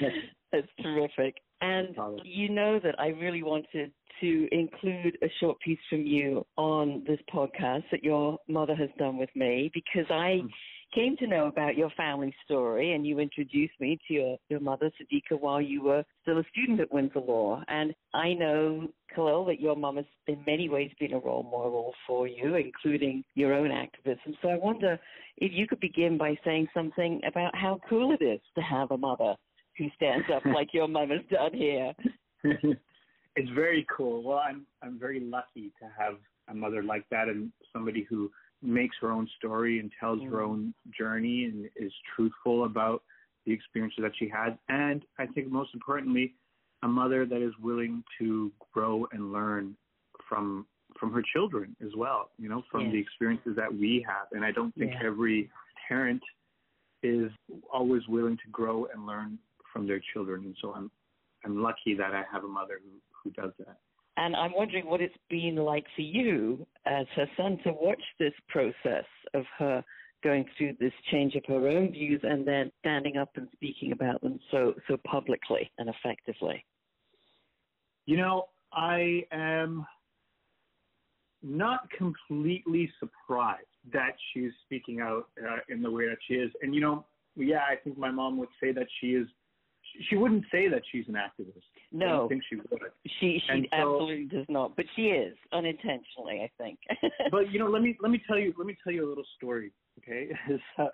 That's 0.54 0.68
terrific. 0.82 1.36
And 1.60 1.94
you 2.24 2.48
know 2.48 2.80
that 2.86 2.98
I 2.98 3.08
really 3.08 3.44
wanted 3.44 3.92
to 4.22 4.48
include 4.54 5.18
a 5.22 5.28
short 5.42 5.60
piece 5.60 5.80
from 5.90 6.06
you 6.06 6.46
on 6.56 7.04
this 7.06 7.20
podcast 7.30 7.84
that 7.92 8.02
your 8.02 8.38
mother 8.48 8.76
has 8.76 8.90
done 8.98 9.18
with 9.18 9.36
me 9.36 9.70
because 9.74 10.10
I 10.10 10.40
mm. 10.42 10.50
Came 10.94 11.18
to 11.18 11.28
know 11.28 11.48
about 11.48 11.78
your 11.78 11.90
family 11.92 12.34
story 12.46 12.94
and 12.94 13.06
you 13.06 13.20
introduced 13.20 13.74
me 13.80 14.00
to 14.08 14.14
your, 14.14 14.38
your 14.50 14.60
mother, 14.60 14.92
Sadiqa, 15.02 15.40
while 15.40 15.62
you 15.62 15.82
were 15.82 16.04
still 16.22 16.40
a 16.40 16.44
student 16.52 16.80
at 16.80 16.94
Windsor 16.94 17.20
Law. 17.20 17.64
And 17.68 17.94
I 18.14 18.34
know, 18.34 18.88
Khalil, 19.16 19.46
that 19.46 19.60
your 19.60 19.76
mom 19.76 19.98
has 19.98 20.06
in 20.28 20.44
many 20.46 20.70
ways 20.70 20.92
been 21.00 21.14
a 21.14 21.20
role 21.20 21.44
model 21.44 21.94
for 22.08 22.28
you, 22.28 22.56
including 22.56 23.24
your 23.36 23.54
own 23.54 23.72
activism. 23.72 24.36
So 24.42 24.50
I 24.50 24.58
wonder 24.58 25.00
if 25.38 25.52
you 25.54 25.68
could 25.68 25.80
begin 25.80 26.18
by 26.18 26.38
saying 26.46 26.68
something 26.74 27.22
about 27.28 27.56
how 27.56 27.80
cool 27.90 28.16
it 28.20 28.24
is 28.24 28.42
to 28.56 28.62
have 28.62 28.92
a 28.92 28.98
mother 28.98 29.36
who 29.78 29.88
stands 29.96 30.28
up 30.34 30.46
like 30.46 30.74
your 30.74 30.88
mom 30.88 31.10
has 31.10 31.22
done 31.32 31.54
here. 31.54 31.94
it's 33.36 33.50
very 33.56 33.86
cool. 33.96 34.24
Well, 34.24 34.38
I'm 34.38 34.66
I'm 34.84 35.00
very 35.00 35.20
lucky 35.20 35.72
to 35.82 35.90
have 35.98 36.16
a 36.50 36.54
mother 36.54 36.84
like 36.84 37.06
that 37.10 37.28
and 37.30 37.52
somebody 37.72 38.06
who 38.10 38.30
makes 38.64 38.96
her 39.02 39.12
own 39.12 39.28
story 39.38 39.80
and 39.80 39.92
tells 40.00 40.22
her 40.24 40.42
own 40.42 40.74
journey 40.98 41.46
and 41.46 41.70
is 41.76 41.92
truthful 42.16 42.66
about 42.66 43.04
the 43.46 43.52
experiences 43.52 44.00
that 44.02 44.14
she 44.18 44.30
has. 44.30 44.54
And 44.70 45.04
I 45.20 45.26
think 45.28 45.52
most 45.52 45.74
importantly, 45.74 46.36
a 46.84 46.88
mother 46.88 47.26
that 47.26 47.42
is 47.42 47.54
willing 47.62 48.04
to 48.20 48.52
grow 48.74 49.08
and 49.12 49.32
learn 49.32 49.76
from 50.28 50.66
from 51.00 51.12
her 51.12 51.24
children 51.34 51.76
as 51.84 51.90
well, 51.98 52.30
you 52.38 52.48
know, 52.48 52.64
from 52.70 52.82
Yes. 52.82 52.92
the 52.92 53.00
experiences 53.00 53.56
that 53.56 53.74
we 53.74 54.06
have. 54.08 54.28
And 54.32 54.46
I 54.46 54.52
don't 54.52 54.74
think 54.76 54.92
Yeah. 54.92 55.04
every 55.04 55.50
parent 55.88 56.22
is 57.02 57.32
always 57.72 58.08
willing 58.08 58.38
to 58.38 58.48
grow 58.52 58.86
and 58.86 59.06
learn 59.08 59.40
from 59.72 59.88
their 59.88 60.00
children. 60.00 60.46
And 60.46 60.56
so 60.62 60.74
I'm 60.74 60.92
I'm 61.46 61.62
lucky 61.62 61.94
that 61.96 62.14
I 62.16 62.24
have 62.32 62.46
a 62.46 62.48
mother 62.48 62.80
who, 62.84 63.02
who 63.22 63.32
does 63.32 63.52
that. 63.58 63.80
And 64.18 64.36
I'm 64.36 64.54
wondering 64.54 64.86
what 64.86 65.02
it's 65.02 65.16
been 65.30 65.56
like 65.56 65.86
for 65.96 66.02
you 66.02 66.66
as 66.86 67.08
her 67.16 67.26
son 67.36 67.58
to 67.64 67.72
watch 67.74 68.02
this 68.20 68.34
process 68.48 69.06
of 69.34 69.44
her 69.58 69.84
going 70.24 70.46
through 70.58 70.74
this 70.80 70.94
change 71.12 71.36
of 71.36 71.44
her 71.48 71.68
own 71.68 71.92
views 71.92 72.22
and 72.24 72.48
then 72.48 72.72
standing 72.80 73.18
up 73.18 73.30
and 73.36 73.48
speaking 73.54 73.92
about 73.92 74.22
them 74.22 74.40
so 74.52 74.74
so 74.88 74.98
publicly 75.06 75.70
and 75.78 75.90
effectively. 75.90 76.64
You 78.06 78.18
know, 78.18 78.46
I 78.72 79.24
am 79.32 79.86
not 81.42 81.90
completely 81.92 82.90
surprised 83.00 83.68
that 83.92 84.16
she's 84.34 84.52
speaking 84.66 85.02
out 85.02 85.28
uh, 85.42 85.58
in 85.68 85.82
the 85.82 85.92
way 85.92 86.08
that 86.08 86.18
she 86.28 86.36
is. 86.36 86.52
And 86.62 86.74
you 86.74 86.82
know, 86.82 87.06
yeah, 87.36 87.64
I 87.70 87.76
think 87.76 87.98
my 87.98 88.12
mom 88.12 88.38
would 88.38 88.50
say 88.62 88.72
that 88.72 88.88
she 89.00 89.08
is. 89.08 89.28
She 90.10 90.16
wouldn't 90.16 90.46
say 90.52 90.68
that 90.70 90.82
she's 90.92 91.06
an 91.08 91.14
activist. 91.16 91.62
No. 91.92 92.08
don't 92.08 92.30
think 92.30 92.44
she 92.50 92.56
would. 92.56 92.68
She 93.20 93.40
she 93.46 93.52
And 93.52 93.68
so- 93.72 93.78
absolutely 93.78 94.26
does 94.26 94.46
not, 94.50 94.76
but 94.76 94.86
she 94.96 95.04
is 95.10 95.36
unintentionally, 95.52 96.42
I 96.44 96.50
think. 96.58 96.80
but 97.32 97.52
you 97.52 97.60
know, 97.60 97.68
let 97.70 97.82
me 97.82 97.98
let 98.02 98.12
me 98.12 98.22
tell 98.28 98.38
you 98.40 98.54
let 98.58 98.66
me 98.68 98.76
tell 98.84 98.92
you 98.94 99.06
a 99.06 99.10
little 99.10 99.26
story. 99.38 99.72
Okay, 100.00 100.30
a 100.80 100.88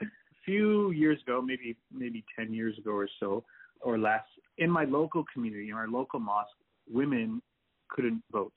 few 0.45 0.91
years 0.91 1.19
ago, 1.25 1.41
maybe 1.41 1.77
maybe 1.93 2.23
ten 2.38 2.53
years 2.53 2.77
ago 2.77 2.91
or 2.91 3.07
so, 3.19 3.43
or 3.81 3.97
less, 3.97 4.23
in 4.57 4.69
my 4.69 4.83
local 4.83 5.23
community, 5.33 5.69
in 5.69 5.75
our 5.75 5.88
local 5.88 6.19
mosque, 6.19 6.49
women 6.91 7.41
couldn't 7.89 8.21
vote. 8.31 8.53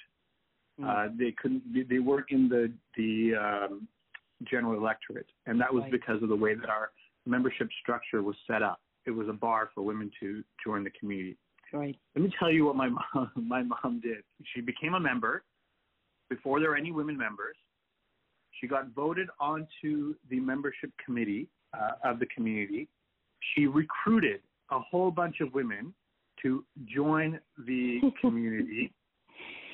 Uh, 0.85 1.09
they 1.17 1.33
couldn't. 1.41 1.63
They, 1.73 1.83
they 1.83 1.99
weren't 2.01 2.27
in 2.31 2.49
the 2.49 2.73
the 2.97 3.35
um, 3.37 3.87
general 4.51 4.75
electorate, 4.77 5.27
and 5.47 5.61
that 5.61 5.73
was 5.73 5.83
Right. 5.83 5.93
because 5.93 6.21
of 6.23 6.29
the 6.29 6.35
way 6.37 6.55
that 6.55 6.69
our 6.69 6.91
membership 7.27 7.69
structure 7.81 8.21
was 8.23 8.35
set 8.49 8.63
up. 8.63 8.81
It 9.07 9.11
was 9.11 9.29
a 9.29 9.33
bar 9.33 9.71
for 9.75 9.83
women 9.83 10.11
to 10.21 10.43
join 10.65 10.85
the 10.85 10.91
community. 10.91 11.37
right. 11.73 11.97
Let 12.15 12.25
me 12.25 12.33
tell 12.39 12.51
you 12.51 12.65
what 12.67 12.77
my 12.77 12.89
mom 13.15 13.31
my 13.37 13.63
mom 13.63 14.01
did. 14.03 14.23
She 14.55 14.61
became 14.61 14.95
a 14.95 15.01
member 15.01 15.43
before 16.29 16.61
there 16.61 16.71
were 16.71 16.77
any 16.77 16.93
women 16.93 17.17
members. 17.17 17.57
She 18.61 18.67
got 18.67 18.89
voted 18.95 19.29
onto 19.41 20.15
the 20.31 20.39
membership 20.39 20.91
committee 21.05 21.49
uh, 21.75 21.93
of 22.05 22.19
the 22.21 22.27
community. 22.27 22.89
She 23.55 23.67
recruited 23.67 24.41
a 24.71 24.79
whole 24.79 25.11
bunch 25.11 25.41
of 25.41 25.53
women 25.53 25.93
to 26.43 26.65
join 26.95 27.41
the 27.67 28.01
community, 28.21 28.93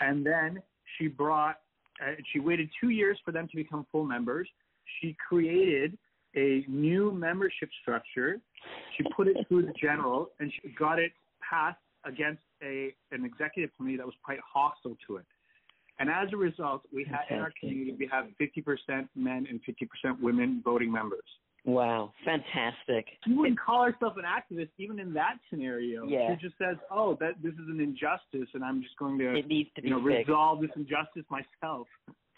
and 0.01 0.25
then 0.25 0.62
she 0.97 1.09
brought. 1.09 1.57
Uh, 2.01 2.12
she 2.33 2.38
waited 2.38 2.71
two 2.81 2.91
years 2.91 3.19
for 3.25 3.33
them 3.33 3.49
to 3.49 3.57
become 3.57 3.85
full 3.91 4.05
members. 4.05 4.49
She 5.01 5.17
created 5.29 5.99
a 6.37 6.64
new 6.69 7.12
membership 7.12 7.69
structure. 7.83 8.41
She 8.97 9.05
put 9.16 9.29
it 9.29 9.37
through 9.49 9.62
the 9.66 9.73
general, 9.81 10.31
and 10.40 10.53
she 10.53 10.71
got 10.71 10.99
it 10.99 11.12
passed 11.49 11.79
against 12.05 12.42
a 12.62 12.94
an 13.12 13.25
executive 13.25 13.71
committee 13.77 13.97
that 13.97 14.07
was 14.07 14.14
quite 14.25 14.38
hostile 14.40 14.97
to 15.07 15.16
it. 15.16 15.25
And 15.99 16.09
as 16.09 16.29
a 16.33 16.37
result, 16.37 16.83
we 16.92 17.05
had 17.05 17.23
in 17.29 17.40
our 17.40 17.53
community 17.59 17.94
we 17.99 18.09
have 18.12 18.27
50% 18.40 19.09
men 19.16 19.47
and 19.51 19.61
50% 19.64 20.21
women 20.21 20.62
voting 20.64 20.92
members. 20.92 21.25
Wow, 21.64 22.12
fantastic. 22.25 23.07
She 23.27 23.35
wouldn't 23.35 23.59
call 23.59 23.85
herself 23.85 24.14
an 24.16 24.23
activist 24.25 24.71
even 24.79 25.01
in 25.01 25.12
that 25.14 25.35
scenario. 25.51 26.07
Yeah. 26.07 26.35
She 26.35 26.47
just 26.47 26.57
says, 26.57 26.77
"Oh, 26.90 27.16
that 27.21 27.42
this 27.42 27.53
is 27.55 27.68
an 27.68 27.81
injustice, 27.81 28.49
and 28.55 28.64
I'm 28.64 28.81
just 28.81 28.97
going 28.97 29.18
to 29.18 29.35
It 29.37 29.49
needs 29.49 29.68
to 29.75 29.83
be 29.83 29.88
you 29.88 29.94
know 29.94 30.03
fixed. 30.03 30.29
resolve 30.29 30.61
this 30.61 30.71
injustice 30.77 31.25
myself." 31.31 31.88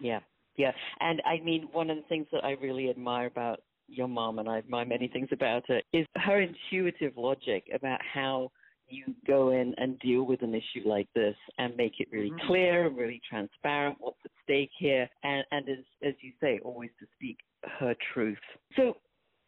Yeah, 0.00 0.20
yeah. 0.56 0.72
And 1.00 1.20
I 1.26 1.38
mean, 1.44 1.68
one 1.70 1.90
of 1.90 1.96
the 1.96 2.02
things 2.04 2.26
that 2.32 2.44
I 2.44 2.52
really 2.52 2.88
admire 2.88 3.26
about 3.26 3.60
your 3.90 4.08
mom, 4.08 4.38
and 4.38 4.48
I 4.48 4.58
admire 4.58 4.86
many 4.86 5.08
things 5.08 5.28
about 5.32 5.64
her, 5.68 5.80
is 5.92 6.06
her 6.16 6.40
intuitive 6.40 7.16
logic 7.16 7.64
about 7.74 8.00
how 8.02 8.50
you 8.88 9.14
go 9.26 9.50
in 9.50 9.74
and 9.78 9.98
deal 10.00 10.24
with 10.24 10.42
an 10.42 10.54
issue 10.54 10.86
like 10.86 11.08
this 11.14 11.36
and 11.58 11.76
make 11.76 12.00
it 12.00 12.08
really 12.10 12.30
Mhm. 12.30 12.46
clear 12.46 12.86
and 12.86 12.96
really 12.96 13.20
transparent 13.28 14.00
what's 14.00 14.18
at 14.24 14.32
stake 14.42 14.72
here, 14.76 15.08
and, 15.22 15.44
and 15.52 15.68
as, 15.68 15.84
as 16.02 16.14
you 16.22 16.32
say, 16.40 16.58
always 16.60 16.90
to 16.98 17.06
speak 17.14 17.38
her 17.78 17.94
truth. 18.12 18.40
So, 18.74 18.96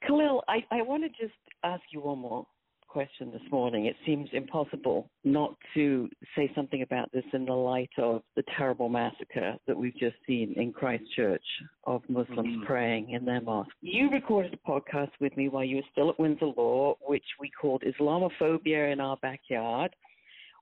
Khalil, 0.07 0.43
I, 0.49 0.65
I 0.71 0.83
want 0.83 1.03
to 1.05 1.09
just 1.09 1.39
ask 1.65 1.83
you 1.91 2.01
one 2.01 2.19
more 2.19 2.47
question 2.93 3.31
this 3.33 3.43
morning. 3.51 3.87
It 3.87 3.97
seems 4.05 4.29
impossible 4.35 5.09
not 5.25 5.57
to 5.73 6.11
say 6.37 6.53
something 6.55 6.83
about 6.83 7.11
this 7.11 7.25
in 7.33 7.47
the 7.47 7.55
light 7.55 7.91
of 7.97 8.23
the 8.37 8.45
terrible 8.59 8.91
massacre 8.91 9.57
that 9.67 9.75
we've 9.75 9.97
just 9.97 10.17
seen 10.27 10.53
in 10.57 10.75
Christchurch 10.75 11.43
of 11.85 12.03
Muslims 12.11 12.57
Mhm. 12.59 12.67
praying 12.67 13.11
in 13.11 13.25
their 13.25 13.41
mosque. 13.41 13.75
You 13.81 14.11
recorded 14.11 14.53
a 14.53 14.59
podcast 14.59 15.13
with 15.21 15.35
me 15.39 15.49
while 15.49 15.65
you 15.65 15.77
were 15.77 15.89
still 15.91 16.11
at 16.11 16.19
Windsor 16.19 16.53
Law, 16.55 16.97
which 17.01 17.25
we 17.41 17.49
called 17.51 17.83
Islamophobia 17.83 18.93
in 18.93 19.01
Our 19.01 19.17
Backyard, 19.17 19.97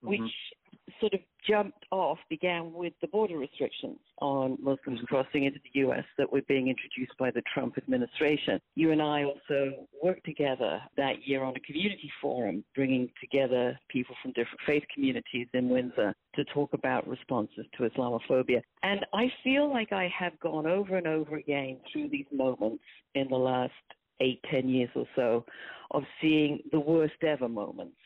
which 0.03 0.53
sort 1.01 1.15
of 1.15 1.21
jumped 1.49 1.85
off, 1.91 2.19
began 2.29 2.73
with 2.73 2.93
the 3.01 3.09
border 3.09 3.39
restrictions 3.39 3.99
on 4.21 4.59
Muslims 4.61 4.99
mm-hmm. 4.99 5.05
crossing 5.07 5.45
into 5.45 5.59
the 5.63 5.81
U.S. 5.81 6.05
that 6.19 6.31
were 6.31 6.43
being 6.49 6.69
introduced 6.69 7.17
by 7.19 7.31
the 7.31 7.43
Trump 7.53 7.79
administration. 7.79 8.61
You 8.75 8.93
and 8.93 9.03
I 9.03 9.25
also 9.25 9.87
worked 10.03 10.25
together 10.25 10.81
that 10.97 11.27
year 11.27 11.43
on 11.43 11.55
a 11.57 11.61
community 11.61 12.11
forum, 12.21 12.65
bringing 12.75 13.11
together 13.21 13.79
people 13.89 14.15
from 14.23 14.33
different 14.33 14.61
faith 14.67 14.85
communities 14.95 15.49
in 15.55 15.69
Windsor 15.69 16.15
to 16.35 16.45
talk 16.45 16.73
about 16.73 17.09
responses 17.09 17.67
to 17.77 17.89
Islamophobia. 17.89 18.63
And 18.83 19.05
I 19.13 19.33
feel 19.43 19.71
like 19.71 19.93
I 19.93 20.11
have 20.19 20.39
gone 20.41 20.67
over 20.67 20.97
and 20.97 21.07
over 21.07 21.37
again 21.37 21.79
through 21.93 22.09
these 22.11 22.27
moments 22.33 22.85
in 23.15 23.29
the 23.29 23.37
last 23.37 23.73
eight, 24.21 24.41
ten 24.51 24.69
years 24.69 24.91
or 24.95 25.07
so 25.17 25.45
of 25.93 26.03
seeing 26.21 26.61
the 26.73 26.81
worst 26.81 27.23
ever 27.23 27.49
moments 27.49 27.97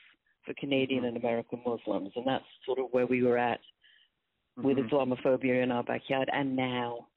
for 0.45 0.55
Canadian 0.55 1.05
and 1.05 1.17
American 1.17 1.61
Muslims, 1.67 2.11
and 2.17 2.27
that's 2.27 2.45
sort 2.65 2.79
of 2.79 2.87
where 2.93 3.07
we 3.07 3.23
were 3.23 3.39
at 3.39 3.61
with 4.57 4.79
Mhm. 4.79 4.89
Islamophobia 4.89 5.63
in 5.63 5.73
our 5.73 5.83
backyard, 5.83 6.31
and 6.33 6.55
now 6.55 7.09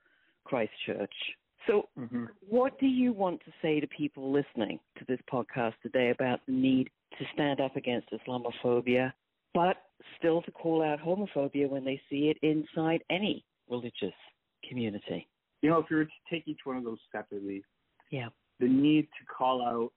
Christchurch. 0.43 1.37
So, 1.67 1.89
Mhm. 1.97 2.29
what 2.41 2.79
do 2.79 2.87
you 2.87 3.11
want 3.11 3.41
to 3.41 3.53
say 3.61 3.79
to 3.79 3.87
people 3.87 4.31
listening 4.31 4.79
to 4.95 5.05
this 5.05 5.21
podcast 5.23 5.77
today 5.81 6.09
about 6.09 6.45
the 6.45 6.53
need 6.53 6.89
to 7.17 7.25
stand 7.33 7.59
up 7.59 7.75
against 7.75 8.09
Islamophobia, 8.11 9.13
but 9.53 9.91
still 10.17 10.41
to 10.43 10.51
call 10.51 10.81
out 10.81 10.99
homophobia 10.99 11.67
when 11.69 11.83
they 11.83 11.97
see 12.09 12.29
it 12.29 12.37
inside 12.37 13.03
any 13.09 13.43
religious 13.67 14.15
community? 14.63 15.27
You 15.61 15.69
know, 15.69 15.79
if 15.79 15.89
you 15.89 15.97
were 15.97 16.05
to 16.05 16.11
take 16.29 16.47
each 16.47 16.65
one 16.65 16.77
of 16.77 16.83
those 16.83 17.01
separately, 17.11 17.63
Yeah. 18.11 18.29
the 18.59 18.67
need 18.67 19.11
to 19.19 19.25
call 19.25 19.61
out 19.61 19.93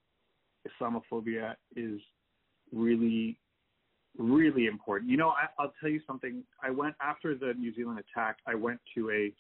Islamophobia 0.67 1.57
is 1.77 2.01
really, 2.73 3.39
really 4.19 4.67
important. 4.67 5.11
You 5.11 5.17
know, 5.17 5.31
I, 5.31 5.47
I'll 5.59 5.73
tell 5.81 5.91
you 5.91 6.01
something. 6.07 6.43
I 6.63 6.71
went 6.71 6.95
after 7.01 7.35
the 7.35 7.55
New 7.59 7.75
Zealand 7.75 7.99
attack. 8.01 8.39
I 8.47 8.55
went 8.55 8.81
to 8.95 9.11
a 9.11 9.33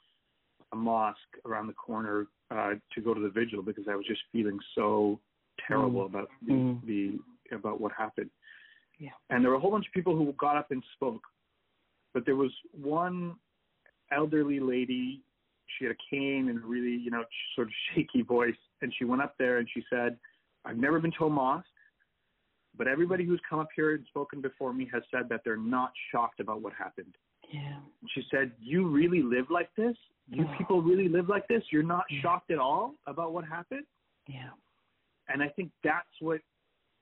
a 0.72 0.76
mosque 0.76 1.18
around 1.46 1.66
the 1.66 1.72
corner 1.72 2.28
uh, 2.52 2.74
to 2.94 3.00
go 3.00 3.12
to 3.12 3.20
the 3.20 3.28
vigil 3.28 3.60
because 3.60 3.84
I 3.90 3.96
was 3.96 4.06
just 4.06 4.20
feeling 4.30 4.58
so 4.76 5.18
terrible 5.66 6.06
about 6.06 6.28
the, 6.46 6.52
Mm. 6.52 6.86
the 6.86 7.18
about 7.52 7.80
what 7.80 7.90
happened. 7.92 8.30
Yeah. 9.00 9.10
And 9.30 9.42
there 9.42 9.50
were 9.50 9.56
a 9.56 9.60
whole 9.60 9.72
bunch 9.72 9.86
of 9.88 9.92
people 9.92 10.14
who 10.16 10.32
got 10.34 10.56
up 10.56 10.70
and 10.70 10.80
spoke, 10.94 11.22
but 12.14 12.24
there 12.24 12.36
was 12.36 12.52
one 12.70 13.34
elderly 14.12 14.60
lady. 14.60 15.22
She 15.76 15.86
had 15.86 15.92
a 15.92 15.98
cane 16.08 16.48
and 16.50 16.62
a 16.62 16.66
really, 16.66 16.94
you 16.96 17.10
know, 17.10 17.24
sort 17.56 17.66
of 17.66 17.72
shaky 17.94 18.22
voice, 18.22 18.54
and 18.82 18.94
she 18.96 19.04
went 19.04 19.22
up 19.22 19.34
there 19.38 19.58
and 19.58 19.68
she 19.74 19.82
said, 19.90 20.16
"I've 20.64 20.76
never 20.76 21.00
been 21.00 21.12
to 21.18 21.24
a 21.24 21.30
mosque, 21.30 21.66
but 22.80 22.88
everybody 22.88 23.24
who's 23.26 23.42
come 23.46 23.58
up 23.58 23.68
here 23.76 23.94
and 23.94 24.06
spoken 24.06 24.40
before 24.40 24.72
me 24.72 24.88
has 24.90 25.02
said 25.10 25.28
that 25.28 25.42
they're 25.44 25.64
not 25.76 25.92
shocked 26.10 26.40
about 26.40 26.62
what 26.62 26.72
happened." 26.72 27.14
Yeah. 27.52 27.78
She 28.14 28.22
said, 28.30 28.52
"You 28.58 28.88
really 28.88 29.20
live 29.20 29.50
like 29.50 29.74
this? 29.74 29.96
You 30.28 30.46
Oh. 30.46 30.56
people 30.56 30.80
really 30.80 31.06
live 31.06 31.28
like 31.28 31.46
this? 31.46 31.62
You're 31.70 31.82
not 31.82 32.06
Yeah. 32.10 32.22
shocked 32.22 32.50
at 32.50 32.58
all 32.58 32.94
about 33.06 33.34
what 33.34 33.44
happened?" 33.44 33.86
Yeah. 34.26 34.52
And 35.28 35.42
I 35.42 35.48
think 35.50 35.72
that's 35.82 36.20
what, 36.20 36.40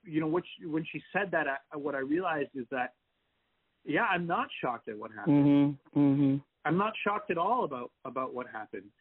you 0.03 0.19
know, 0.19 0.27
what 0.27 0.43
she, 0.47 0.65
when 0.65 0.83
she 0.83 1.01
said 1.13 1.31
that, 1.31 1.47
I, 1.47 1.77
what 1.77 1.95
I 1.95 1.99
realized 1.99 2.53
is 2.55 2.67
that, 2.69 2.95
yeah, 3.85 4.05
I'm 4.07 4.27
not 4.27 4.51
shocked 4.59 4.89
at 4.89 4.97
what 4.97 5.11
happened. 5.11 5.77
Mhm. 5.95 5.95
Mhm. 5.95 6.43
I'm 6.65 6.77
not 6.77 6.93
shocked 6.97 7.31
at 7.31 7.37
all 7.37 7.63
about 7.63 7.91
about 8.03 8.33
what 8.33 8.47
happened. 8.47 8.91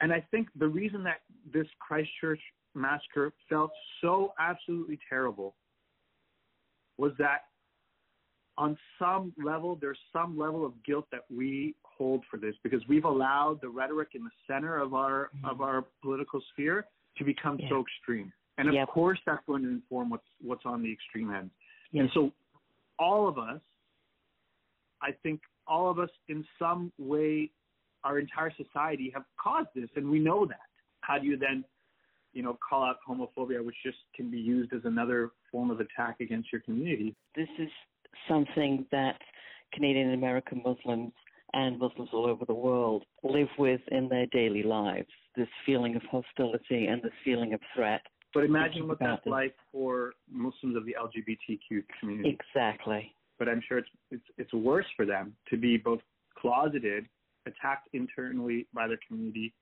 And 0.00 0.12
I 0.12 0.20
think 0.32 0.50
the 0.56 0.68
reason 0.68 1.04
that 1.04 1.20
this 1.44 1.68
Christchurch 1.78 2.42
massacre 2.74 3.32
felt 3.48 3.72
so 4.00 4.34
absolutely 4.38 4.98
terrible 5.08 5.54
was 6.98 7.12
that 7.18 7.44
on 8.58 8.76
some 8.98 9.32
level 9.42 9.78
there's 9.80 9.98
some 10.12 10.36
level 10.36 10.66
of 10.66 10.72
guilt 10.84 11.06
that 11.12 11.22
we 11.34 11.74
hold 11.82 12.24
for 12.30 12.36
this 12.36 12.54
because 12.62 12.82
we've 12.88 13.04
allowed 13.04 13.60
the 13.62 13.68
rhetoric 13.68 14.08
in 14.14 14.24
the 14.24 14.30
center 14.46 14.78
of 14.78 14.94
our 14.94 15.30
mm-hmm. 15.36 15.46
of 15.46 15.60
our 15.60 15.84
political 16.02 16.40
sphere 16.52 16.86
to 17.16 17.24
become 17.24 17.58
Yeah. 17.58 17.68
so 17.70 17.80
extreme. 17.80 18.32
And 18.58 18.68
of 18.68 18.74
Yep. 18.74 18.88
course 18.88 19.20
that's 19.24 19.44
going 19.46 19.62
to 19.62 19.68
inform 19.68 20.10
what's 20.10 20.26
what's 20.40 20.66
on 20.66 20.82
the 20.82 20.92
extreme 20.92 21.32
end. 21.32 21.50
Yes. 21.92 22.02
And 22.02 22.10
so 22.12 22.32
all 22.98 23.28
of 23.28 23.38
us, 23.38 23.60
I 25.00 25.12
think 25.22 25.40
all 25.66 25.88
of 25.88 25.98
us 25.98 26.10
in 26.28 26.44
some 26.58 26.92
way, 26.98 27.50
our 28.04 28.18
entire 28.18 28.52
society 28.56 29.10
have 29.14 29.24
caused 29.40 29.68
this, 29.74 29.88
and 29.96 30.10
we 30.10 30.18
know 30.18 30.44
that. 30.46 30.60
How 31.00 31.18
do 31.18 31.26
you 31.26 31.36
then, 31.36 31.64
you 32.38 32.44
know, 32.44 32.56
call 32.66 32.84
out 32.84 32.98
homophobia, 33.06 33.64
which 33.64 33.74
just 33.84 33.98
can 34.14 34.30
be 34.30 34.38
used 34.38 34.72
as 34.72 34.82
another 34.84 35.32
form 35.50 35.72
of 35.72 35.80
attack 35.80 36.20
against 36.20 36.52
your 36.52 36.60
community? 36.60 37.16
this 37.34 37.48
is 37.58 37.68
something 38.28 38.86
that 38.92 39.18
Canadian 39.74 40.14
American 40.14 40.62
Muslims 40.64 41.12
and 41.52 41.80
Muslims 41.80 42.10
all 42.12 42.26
over 42.26 42.44
the 42.44 42.54
world 42.54 43.04
live 43.24 43.48
with 43.58 43.80
in 43.90 44.08
their 44.08 44.26
daily 44.26 44.62
lives. 44.62 45.08
This 45.36 45.48
feeling 45.66 45.96
of 45.96 46.02
hostility 46.02 46.86
and 46.86 47.02
this 47.02 47.12
feeling 47.24 47.54
of 47.54 47.60
threat. 47.74 48.02
But 48.32 48.44
imagine 48.44 48.86
what 48.86 49.00
that's 49.00 49.24
this. 49.24 49.30
like 49.32 49.56
for 49.72 50.12
Muslims 50.30 50.76
of 50.76 50.84
the 50.86 50.94
LGBTQ 50.94 51.82
community. 51.98 52.38
Exactly. 52.38 53.12
But 53.40 53.48
I'm 53.48 53.62
sure 53.66 53.78
it's 53.78 53.88
it's 54.12 54.24
it's 54.36 54.52
worse 54.52 54.86
for 54.96 55.04
them 55.06 55.34
to 55.50 55.56
be 55.56 55.76
both 55.76 56.00
closeted, 56.36 57.08
attacked 57.46 57.88
internally 57.94 58.68
by 58.72 58.86
their 58.86 58.98
community, 59.08 59.52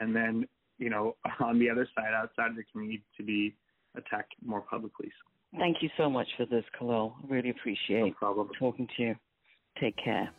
and 0.00 0.14
then 0.14 0.46
you 0.78 0.90
know 0.90 1.16
on 1.40 1.58
the 1.58 1.68
other 1.70 1.88
side, 1.94 2.12
outside 2.14 2.50
of 2.50 2.56
the 2.56 2.64
community, 2.72 3.02
to 3.16 3.22
be 3.22 3.54
attacked 3.96 4.34
more 4.44 4.60
publicly. 4.62 5.10
Thank 5.58 5.82
you 5.82 5.88
so 5.96 6.10
much 6.10 6.28
for 6.36 6.44
this, 6.46 6.64
Khalil. 6.78 7.14
I 7.22 7.32
really 7.32 7.48
No 7.48 7.54
appreciate 7.58 8.16
problem. 8.16 8.50
talking 8.58 8.86
to 8.96 9.02
you. 9.02 9.14
Take 9.80 9.96
care. 9.96 10.30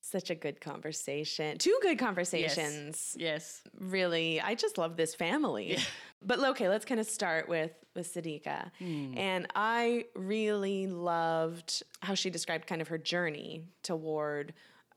Such 0.00 0.28
a 0.28 0.34
good 0.34 0.60
conversation. 0.60 1.56
Two 1.56 1.78
good 1.80 1.98
conversations. 1.98 3.16
Yes. 3.18 3.62
Really, 3.78 4.40
I 4.42 4.54
just 4.54 4.76
love 4.76 4.96
this 4.96 5.14
family. 5.14 5.78
But 6.24 6.38
okay, 6.40 6.68
let's 6.68 6.84
kind 6.84 7.00
of 7.00 7.06
start 7.06 7.48
with 7.48 7.72
with 7.94 8.12
Sadiqa. 8.12 8.70
Hmm. 8.78 9.18
And 9.18 9.46
I 9.54 10.06
really 10.14 10.86
loved 10.86 11.82
how 12.00 12.14
she 12.14 12.30
described 12.30 12.66
kind 12.66 12.80
of 12.80 12.88
her 12.88 12.98
journey 12.98 13.64
toward 13.82 14.54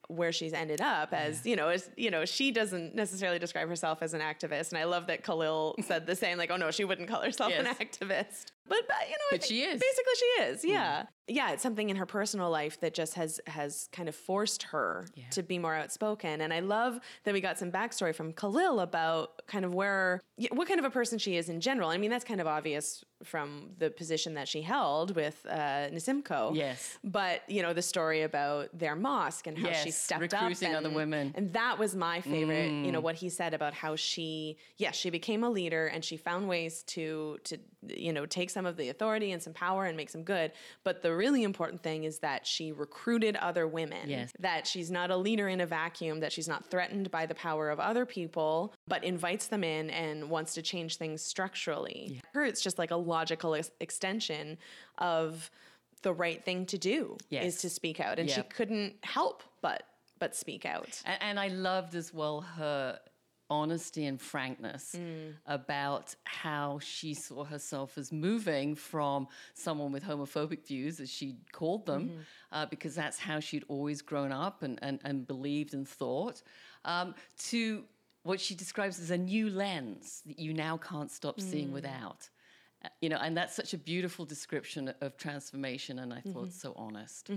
where 0.07 0.31
she's 0.31 0.53
ended 0.53 0.81
up 0.81 1.11
as 1.13 1.47
you 1.47 1.55
know 1.55 1.69
as 1.69 1.89
you 1.97 2.11
know 2.11 2.25
she 2.25 2.51
doesn't 2.51 2.93
necessarily 2.93 3.39
describe 3.39 3.67
herself 3.67 3.99
as 4.01 4.13
an 4.13 4.21
activist. 4.21 4.69
And 4.69 4.77
i 4.77 4.83
love 4.83 5.07
that 5.07 5.23
khalil 5.23 5.75
said 5.81 6.05
the 6.05 6.15
same 6.15 6.37
like 6.37 6.51
oh 6.51 6.57
no 6.57 6.69
she 6.69 6.85
wouldn't 6.85 7.09
call 7.09 7.21
herself 7.21 7.51
an 7.53 7.65
activist. 7.65 8.51
But, 8.67 8.81
but 8.87 8.97
you 9.07 9.13
know 9.13 9.31
But 9.31 9.43
she 9.43 9.61
is. 9.61 9.81
basically 9.81 10.13
she 10.19 10.25
is 10.43 10.61
hmm. 10.61 10.69
yeah 10.69 11.03
yeah 11.27 11.51
it's 11.51 11.63
something 11.63 11.89
in 11.89 11.95
her 11.95 12.05
personal 12.05 12.49
life 12.49 12.79
that 12.81 12.93
just 12.93 13.15
has 13.15 13.39
has 13.47 13.89
kind 13.91 14.07
of 14.07 14.15
forced 14.15 14.63
her 14.63 15.07
Yeah. 15.15 15.23
to 15.31 15.41
be 15.43 15.57
more 15.57 15.73
outspoken 15.75 16.41
and 16.41 16.53
i 16.53 16.59
love 16.59 16.99
that 17.23 17.33
we 17.33 17.41
got 17.41 17.57
some 17.57 17.71
backstory 17.71 18.13
from 18.13 18.31
khalil 18.31 18.79
about 18.79 19.41
kind 19.47 19.65
of 19.65 19.73
where 19.73 20.21
what 20.51 20.67
kind 20.67 20.79
of 20.79 20.85
a 20.85 20.89
person 20.89 21.17
she 21.17 21.35
is 21.37 21.49
in 21.49 21.61
general 21.61 21.89
i 21.89 21.97
mean 21.97 22.11
that's 22.11 22.25
kind 22.25 22.41
of 22.41 22.47
obvious 22.47 23.03
from 23.23 23.69
the 23.79 23.89
position 23.89 24.35
that 24.35 24.47
she 24.47 24.61
held 24.61 25.15
with 25.15 25.43
uh, 25.49 25.87
Nasimco. 25.89 26.53
Yes. 26.53 26.99
But, 27.03 27.41
you 27.49 27.61
know, 27.63 27.73
the 27.73 27.81
story 27.81 28.21
about 28.23 28.77
their 28.77 28.93
mosque 28.95 29.47
and 29.47 29.57
how 29.57 29.69
she 29.71 29.85
Yes, 29.87 29.97
stepped 29.97 30.33
up. 30.33 30.41
recruiting 30.41 30.75
other 30.75 30.87
and- 30.87 30.95
women. 30.95 31.31
And 31.33 31.51
that 31.53 31.79
was 31.79 31.95
my 31.95 32.19
favorite, 32.21 32.69
you 32.85 32.91
know, 32.91 32.99
what 32.99 33.15
he 33.15 33.29
said 33.29 33.53
about 33.55 33.73
how 33.73 33.95
she, 33.95 34.57
yes, 34.77 34.95
she 34.95 35.09
became 35.09 35.43
a 35.45 35.49
leader 35.49 35.87
and 35.87 36.03
she 36.03 36.17
found 36.17 36.47
ways 36.49 36.83
to, 36.87 37.39
to, 37.45 37.57
you 37.87 38.11
know, 38.13 38.25
take 38.27 38.49
some 38.49 38.65
of 38.65 38.75
the 38.75 38.89
authority 38.89 39.31
and 39.31 39.41
some 39.41 39.53
power 39.53 39.85
and 39.85 39.95
make 39.97 40.09
some 40.09 40.23
good. 40.23 40.51
But 40.83 41.01
the 41.01 41.14
really 41.15 41.43
important 41.43 41.81
thing 41.81 42.03
is 42.03 42.19
that 42.19 42.45
she 42.45 42.71
recruited 42.71 43.35
other 43.37 43.67
women. 43.67 44.09
Yes. 44.09 44.31
That 44.39 44.67
she's 44.67 44.91
not 44.91 45.11
a 45.11 45.17
leader 45.17 45.47
in 45.47 45.61
a 45.61 45.65
vacuum, 45.65 46.19
that 46.19 46.31
she's 46.31 46.47
not 46.47 46.65
threatened 46.65 47.11
by 47.11 47.25
the 47.25 47.35
power 47.35 47.69
of 47.69 47.79
other 47.79 48.05
people, 48.05 48.73
but 48.87 49.03
invites 49.03 49.47
them 49.47 49.63
in 49.63 49.89
and 49.89 50.29
wants 50.29 50.53
to 50.55 50.61
change 50.61 50.97
things 50.97 51.21
structurally. 51.21 52.21
Her, 52.33 52.45
it's 52.45 52.61
just 52.61 52.77
like 52.77 52.91
a 52.91 52.95
logical 52.95 53.55
ex- 53.55 53.71
extension 53.79 54.57
of 54.97 55.49
the 56.01 56.13
right 56.13 56.43
thing 56.43 56.65
to 56.67 56.77
do 56.77 57.17
is 57.45 57.57
to 57.57 57.69
speak 57.69 57.99
out. 57.99 58.19
And 58.19 58.29
she 58.29 58.41
couldn't 58.43 58.95
help 59.03 59.43
but 59.61 59.83
but 60.17 60.33
speak 60.35 60.65
out. 60.65 61.01
And, 61.05 61.17
and 61.21 61.39
I 61.39 61.49
loved 61.49 61.93
as 61.95 62.13
well 62.13 62.41
her 62.41 62.99
honesty 63.49 64.05
and 64.05 64.19
frankness 64.19 64.95
about 65.45 66.15
how 66.23 66.79
she 66.79 67.13
saw 67.13 67.43
herself 67.43 67.97
as 67.97 68.11
moving 68.11 68.75
from 68.75 69.27
someone 69.53 69.91
with 69.91 70.03
homophobic 70.03 70.65
views, 70.65 70.99
as 70.99 71.09
she 71.11 71.35
called 71.51 71.85
them, 71.85 72.11
uh, 72.51 72.65
because 72.65 72.95
that's 72.95 73.19
how 73.19 73.39
she'd 73.39 73.63
always 73.67 74.01
grown 74.01 74.31
up 74.31 74.63
and, 74.63 74.79
and, 74.81 74.99
and 75.03 75.27
believed 75.27 75.73
and 75.73 75.87
thought, 75.87 76.41
um, 76.85 77.13
to 77.37 77.83
what 78.23 78.39
she 78.39 78.55
describes 78.55 78.99
as 78.99 79.11
a 79.11 79.17
new 79.17 79.49
lens 79.49 80.23
that 80.25 80.39
you 80.39 80.51
now 80.53 80.77
can't 80.77 81.11
stop 81.11 81.39
seeing 81.39 81.71
without. 81.71 82.29
Uh, 82.83 82.89
You 83.01 83.09
know, 83.09 83.17
and 83.17 83.37
that's 83.37 83.55
such 83.55 83.73
a 83.73 83.77
beautiful 83.77 84.25
description 84.25 84.93
of 85.01 85.17
transformation, 85.17 85.99
and 85.99 86.11
I 86.13 86.21
thought 86.21 86.51
so 86.51 86.73
honest. 86.75 87.29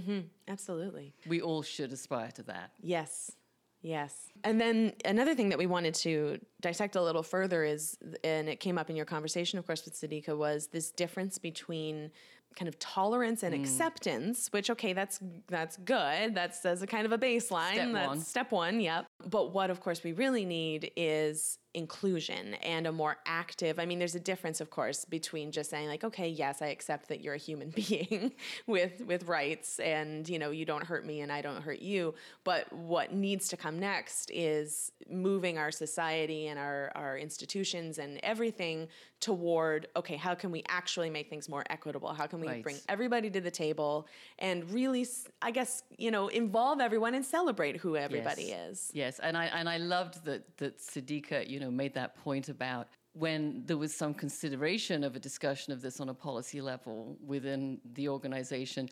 Absolutely. 0.47 1.12
We 1.27 1.42
all 1.42 1.62
should 1.62 1.92
aspire 1.92 2.31
to 2.33 2.42
that. 2.44 2.71
Yes. 2.83 3.33
Yes. 3.80 4.14
And 4.44 4.60
then 4.60 4.92
another 5.04 5.34
thing 5.34 5.48
that 5.50 5.58
we 5.58 5.66
wanted 5.66 5.94
to 5.96 6.38
dissect 6.60 6.96
a 6.96 7.02
little 7.02 7.22
further 7.22 7.64
is, 7.64 7.96
and 8.24 8.48
it 8.48 8.60
came 8.60 8.78
up 8.78 8.90
in 8.90 8.96
your 8.96 9.06
conversation, 9.06 9.58
of 9.58 9.66
course, 9.66 9.84
with 9.84 9.94
Sadiqa, 9.94 10.36
was 10.36 10.68
this 10.68 10.90
difference 10.90 11.38
between 11.38 12.10
kind 12.56 12.68
of 12.68 12.78
tolerance 12.78 13.42
and 13.42 13.54
mm. 13.54 13.60
acceptance, 13.60 14.48
which 14.50 14.68
okay, 14.70 14.92
that's 14.92 15.20
that's 15.46 15.76
good. 15.78 16.34
That's 16.34 16.64
as 16.64 16.82
a 16.82 16.86
kind 16.86 17.06
of 17.06 17.12
a 17.12 17.18
baseline. 17.18 17.74
Step 17.74 17.92
that's 17.92 18.08
one. 18.08 18.20
step 18.20 18.52
one, 18.52 18.80
yep. 18.80 19.06
But 19.24 19.52
what 19.52 19.70
of 19.70 19.80
course 19.80 20.02
we 20.02 20.12
really 20.12 20.44
need 20.44 20.90
is 20.96 21.58
inclusion 21.78 22.54
and 22.54 22.86
a 22.86 22.92
more 22.92 23.16
active 23.24 23.78
i 23.78 23.86
mean 23.86 23.98
there's 23.98 24.16
a 24.16 24.20
difference 24.20 24.60
of 24.60 24.68
course 24.68 25.04
between 25.04 25.52
just 25.52 25.70
saying 25.70 25.88
like 25.88 26.02
okay 26.02 26.28
yes 26.28 26.60
i 26.60 26.66
accept 26.66 27.08
that 27.08 27.20
you're 27.20 27.34
a 27.34 27.38
human 27.38 27.70
being 27.88 28.32
with 28.66 29.00
with 29.06 29.24
rights 29.24 29.78
and 29.78 30.28
you 30.28 30.38
know 30.38 30.50
you 30.50 30.64
don't 30.64 30.84
hurt 30.84 31.06
me 31.06 31.20
and 31.20 31.30
i 31.30 31.40
don't 31.40 31.62
hurt 31.62 31.80
you 31.80 32.12
but 32.44 32.70
what 32.72 33.12
needs 33.12 33.48
to 33.48 33.56
come 33.56 33.78
next 33.78 34.30
is 34.34 34.92
moving 35.08 35.56
our 35.56 35.70
society 35.70 36.48
and 36.48 36.58
our 36.58 36.90
our 36.94 37.16
institutions 37.16 37.98
and 37.98 38.18
everything 38.22 38.88
toward 39.20 39.88
okay 39.96 40.16
how 40.16 40.34
can 40.34 40.50
we 40.50 40.62
actually 40.68 41.10
make 41.10 41.28
things 41.28 41.48
more 41.48 41.64
equitable 41.70 42.12
how 42.12 42.26
can 42.26 42.40
we 42.40 42.46
right. 42.46 42.62
bring 42.62 42.76
everybody 42.88 43.28
to 43.28 43.40
the 43.40 43.50
table 43.50 44.06
and 44.38 44.70
really 44.70 45.06
i 45.42 45.50
guess 45.50 45.82
you 45.96 46.10
know 46.10 46.28
involve 46.28 46.80
everyone 46.80 47.14
and 47.14 47.24
celebrate 47.24 47.76
who 47.76 47.96
everybody 47.96 48.44
yes. 48.44 48.70
is 48.70 48.90
yes 48.94 49.18
and 49.20 49.36
i 49.36 49.46
and 49.46 49.68
i 49.68 49.76
loved 49.76 50.24
that 50.24 50.56
that 50.58 50.78
Sadiqa 50.78 51.48
you 51.48 51.58
know 51.58 51.67
made 51.70 51.94
that 51.94 52.16
point 52.16 52.48
about 52.48 52.88
when 53.14 53.62
there 53.66 53.76
was 53.76 53.94
some 53.94 54.14
consideration 54.14 55.02
of 55.02 55.16
a 55.16 55.18
discussion 55.18 55.72
of 55.72 55.83
this 55.83 56.00
on 56.00 56.09
a 56.09 56.14
policy 56.14 56.61
level 56.61 57.16
within 57.26 57.81
the 57.94 58.09
organization 58.09 58.88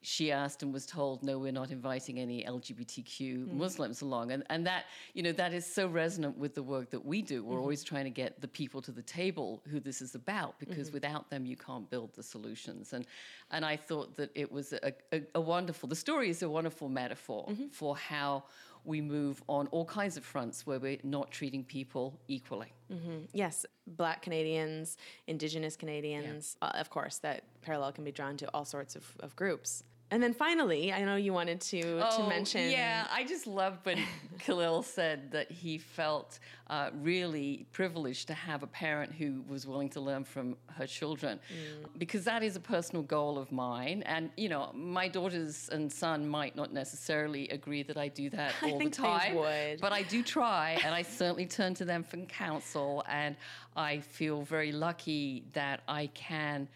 she 0.00 0.30
asked 0.30 0.62
and 0.62 0.72
was 0.72 0.86
told, 0.86 1.22
no, 1.22 1.38
we're 1.38 1.52
not 1.52 1.70
inviting 1.70 2.18
any 2.18 2.44
LGBTQ 2.44 3.46
mm. 3.46 3.52
Muslims 3.52 4.00
along. 4.00 4.30
And, 4.30 4.44
and 4.48 4.66
that, 4.66 4.84
you 5.12 5.22
know, 5.22 5.32
that 5.32 5.52
is 5.52 5.66
so 5.66 5.88
resonant 5.88 6.38
with 6.38 6.54
the 6.54 6.62
work 6.62 6.90
that 6.90 7.04
we 7.04 7.20
do. 7.20 7.42
We're 7.42 7.54
mm-hmm. 7.54 7.62
always 7.62 7.82
trying 7.82 8.04
to 8.04 8.10
get 8.10 8.40
the 8.40 8.46
people 8.46 8.80
to 8.82 8.92
the 8.92 9.02
table 9.02 9.60
who 9.68 9.80
this 9.80 10.00
is 10.00 10.14
about, 10.14 10.58
because 10.60 10.88
mm-hmm. 10.88 10.94
without 10.94 11.30
them, 11.30 11.44
you 11.44 11.56
can't 11.56 11.90
build 11.90 12.14
the 12.14 12.22
solutions. 12.22 12.92
And, 12.92 13.06
and 13.50 13.64
I 13.64 13.76
thought 13.76 14.16
that 14.16 14.30
it 14.36 14.50
was 14.50 14.72
a, 14.72 14.92
a, 15.12 15.22
a 15.34 15.40
wonderful, 15.40 15.88
the 15.88 15.96
story 15.96 16.30
is 16.30 16.42
a 16.42 16.48
wonderful 16.48 16.88
metaphor 16.88 17.46
mm-hmm. 17.48 17.68
for 17.68 17.96
how 17.96 18.44
we 18.84 19.00
move 19.00 19.42
on 19.48 19.66
all 19.68 19.84
kinds 19.84 20.16
of 20.16 20.24
fronts 20.24 20.66
where 20.66 20.78
we're 20.78 20.98
not 21.02 21.30
treating 21.30 21.64
people 21.64 22.18
equally. 22.28 22.72
Mm-hmm. 22.92 23.24
Yes, 23.32 23.66
Black 23.86 24.22
Canadians, 24.22 24.96
Indigenous 25.26 25.76
Canadians, 25.76 26.56
yeah. 26.62 26.68
uh, 26.68 26.80
of 26.80 26.90
course, 26.90 27.18
that 27.18 27.44
parallel 27.62 27.92
can 27.92 28.04
be 28.04 28.12
drawn 28.12 28.36
to 28.38 28.48
all 28.54 28.64
sorts 28.64 28.96
of, 28.96 29.04
of 29.20 29.36
groups. 29.36 29.84
And 30.10 30.22
then 30.22 30.32
finally, 30.32 30.92
I 30.92 31.04
know 31.04 31.16
you 31.16 31.34
wanted 31.34 31.60
to 31.62 32.00
oh, 32.02 32.16
to 32.16 32.28
mention. 32.28 32.70
Yeah, 32.70 33.06
I 33.10 33.24
just 33.24 33.46
loved 33.46 33.84
when 33.84 34.02
Khalil 34.38 34.82
said 34.82 35.32
that 35.32 35.50
he 35.50 35.76
felt 35.76 36.38
uh, 36.70 36.90
really 36.94 37.66
privileged 37.72 38.26
to 38.28 38.34
have 38.34 38.62
a 38.62 38.66
parent 38.66 39.12
who 39.12 39.42
was 39.48 39.66
willing 39.66 39.90
to 39.90 40.00
learn 40.00 40.24
from 40.24 40.56
her 40.76 40.86
children, 40.86 41.38
mm. 41.38 41.86
because 41.98 42.24
that 42.24 42.42
is 42.42 42.56
a 42.56 42.60
personal 42.60 43.02
goal 43.02 43.38
of 43.38 43.52
mine. 43.52 44.02
And 44.06 44.30
you 44.36 44.48
know, 44.48 44.70
my 44.74 45.08
daughters 45.08 45.68
and 45.70 45.92
son 45.92 46.26
might 46.26 46.56
not 46.56 46.72
necessarily 46.72 47.48
agree 47.48 47.82
that 47.82 47.98
I 47.98 48.08
do 48.08 48.30
that 48.30 48.54
all 48.62 48.78
the 48.78 48.90
time, 48.90 49.34
would. 49.34 49.80
but 49.80 49.92
I 49.92 50.02
do 50.02 50.22
try, 50.22 50.78
and 50.84 50.94
I 50.94 51.02
certainly 51.18 51.46
turn 51.46 51.74
to 51.74 51.84
them 51.84 52.02
for 52.02 52.16
counsel. 52.16 53.04
And 53.08 53.36
I 53.76 54.00
feel 54.00 54.42
very 54.42 54.72
lucky 54.72 55.44
that 55.52 55.82
I 55.86 56.06
can 56.08 56.68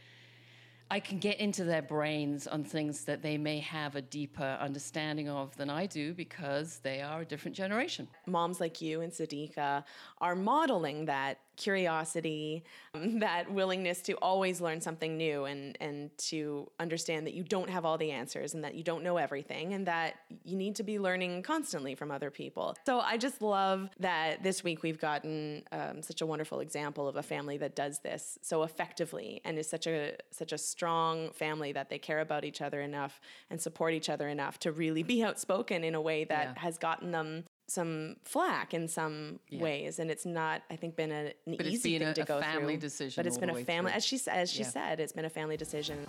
I 0.92 1.00
can 1.00 1.20
get 1.20 1.40
into 1.40 1.64
their 1.64 1.80
brains 1.80 2.46
on 2.46 2.64
things 2.64 3.06
that 3.06 3.22
they 3.22 3.38
may 3.38 3.60
have 3.60 3.96
a 3.96 4.02
deeper 4.02 4.58
understanding 4.60 5.26
of 5.26 5.56
than 5.56 5.70
I 5.70 5.86
do 5.86 6.12
because 6.12 6.80
they 6.80 7.00
are 7.00 7.22
a 7.22 7.24
different 7.24 7.56
generation. 7.56 8.06
Moms 8.26 8.60
like 8.60 8.82
you 8.82 9.00
and 9.00 9.10
Sadiqa 9.10 9.84
are 10.20 10.34
modeling 10.34 11.06
that 11.06 11.38
curiosity, 11.56 12.64
um, 12.94 13.18
that 13.20 13.50
willingness 13.50 14.00
to 14.02 14.14
always 14.14 14.60
learn 14.60 14.80
something 14.80 15.16
new 15.16 15.44
and, 15.44 15.76
and 15.80 16.16
to 16.18 16.70
understand 16.80 17.26
that 17.26 17.34
you 17.34 17.42
don't 17.42 17.70
have 17.70 17.84
all 17.84 17.98
the 17.98 18.10
answers 18.10 18.54
and 18.54 18.64
that 18.64 18.74
you 18.74 18.82
don't 18.82 19.02
know 19.02 19.16
everything 19.16 19.74
and 19.74 19.86
that 19.86 20.14
you 20.44 20.56
need 20.56 20.76
to 20.76 20.82
be 20.82 20.98
learning 20.98 21.42
constantly 21.42 21.94
from 21.94 22.10
other 22.10 22.30
people. 22.30 22.74
So 22.86 23.00
I 23.00 23.16
just 23.16 23.42
love 23.42 23.90
that 24.00 24.42
this 24.42 24.64
week 24.64 24.82
we've 24.82 24.98
gotten 24.98 25.62
um, 25.72 26.02
such 26.02 26.20
a 26.20 26.26
wonderful 26.26 26.60
example 26.60 27.08
of 27.08 27.16
a 27.16 27.22
family 27.22 27.56
that 27.58 27.74
does 27.74 28.00
this 28.00 28.38
so 28.42 28.62
effectively 28.62 29.40
and 29.44 29.58
is 29.58 29.68
such 29.68 29.86
a 29.86 30.16
such 30.30 30.52
a 30.52 30.58
strong 30.58 31.30
family 31.30 31.72
that 31.72 31.88
they 31.88 31.98
care 31.98 32.20
about 32.20 32.44
each 32.44 32.60
other 32.60 32.80
enough 32.80 33.20
and 33.50 33.60
support 33.60 33.94
each 33.94 34.08
other 34.08 34.28
enough 34.28 34.58
to 34.58 34.72
really 34.72 35.02
be 35.02 35.22
outspoken 35.22 35.84
in 35.84 35.94
a 35.94 36.00
way 36.00 36.24
that 36.24 36.52
yeah. 36.54 36.62
has 36.62 36.78
gotten 36.78 37.10
them 37.10 37.44
some 37.72 38.16
flack 38.22 38.74
in 38.74 38.86
some 38.88 39.40
yeah. 39.48 39.62
ways, 39.62 39.98
and 39.98 40.10
it's 40.10 40.26
not, 40.26 40.62
I 40.70 40.76
think, 40.76 40.94
been 40.96 41.10
a, 41.10 41.32
an 41.46 41.56
but 41.56 41.66
easy 41.66 41.98
thing 41.98 42.08
a, 42.08 42.14
to 42.14 42.24
go 42.24 42.40
through. 42.40 42.52
family 42.52 42.76
decision, 42.76 43.18
but 43.18 43.26
it's 43.26 43.38
been 43.38 43.50
a 43.50 43.64
family, 43.64 43.90
through. 43.90 43.96
as 43.96 44.04
she 44.04 44.20
as 44.28 44.50
she 44.50 44.62
yeah. 44.62 44.68
said, 44.68 45.00
it's 45.00 45.12
been 45.12 45.24
a 45.24 45.30
family 45.30 45.56
decision. 45.56 46.06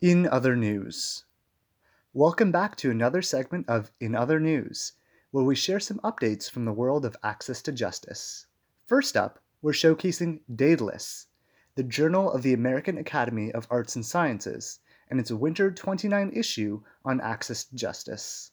In 0.00 0.28
other 0.28 0.54
news, 0.54 1.24
welcome 2.12 2.52
back 2.52 2.76
to 2.76 2.90
another 2.90 3.22
segment 3.22 3.66
of 3.70 3.90
In 4.00 4.14
Other 4.14 4.38
News, 4.38 4.92
where 5.30 5.44
we 5.44 5.54
share 5.54 5.80
some 5.80 5.98
updates 6.00 6.50
from 6.50 6.66
the 6.66 6.72
world 6.72 7.06
of 7.06 7.16
access 7.22 7.62
to 7.62 7.72
justice. 7.72 8.46
First 8.84 9.16
up, 9.16 9.38
we're 9.62 9.72
showcasing 9.72 10.40
Daedalus, 10.54 11.28
the 11.76 11.82
Journal 11.82 12.30
of 12.30 12.42
the 12.42 12.52
American 12.52 12.98
Academy 12.98 13.50
of 13.50 13.66
Arts 13.68 13.96
and 13.96 14.06
Sciences, 14.06 14.78
and 15.08 15.18
its 15.18 15.32
winter 15.32 15.72
29 15.72 16.30
issue 16.32 16.80
on 17.04 17.20
access 17.20 17.64
to 17.64 17.74
justice. 17.74 18.52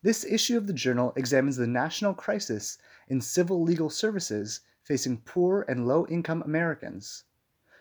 This 0.00 0.24
issue 0.24 0.56
of 0.56 0.66
the 0.66 0.72
journal 0.72 1.12
examines 1.14 1.56
the 1.56 1.66
national 1.66 2.14
crisis 2.14 2.78
in 3.06 3.20
civil 3.20 3.62
legal 3.62 3.90
services 3.90 4.60
facing 4.82 5.22
poor 5.22 5.66
and 5.68 5.86
low 5.86 6.06
income 6.06 6.42
Americans. 6.42 7.24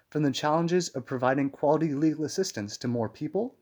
From 0.10 0.24
the 0.24 0.32
challenges 0.32 0.90
of 0.90 1.06
providing 1.06 1.50
quality 1.50 1.94
legal 1.94 2.26
assistance 2.26 2.78
to 2.80 2.88
more 2.90 3.08
people, 3.08 3.56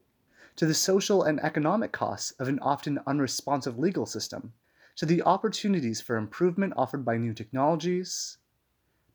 to 0.56 0.66
the 0.66 0.74
social 0.74 1.22
and 1.22 1.40
economic 1.42 1.92
costs 1.92 2.32
of 2.40 2.48
an 2.48 2.58
often 2.60 3.00
unresponsive 3.06 3.78
legal 3.78 4.08
system, 4.08 4.54
to 4.96 5.06
the 5.06 5.22
opportunities 5.22 6.02
for 6.02 6.18
improvement 6.18 6.74
offered 6.76 7.06
by 7.06 7.18
new 7.18 7.34
technologies, 7.36 8.40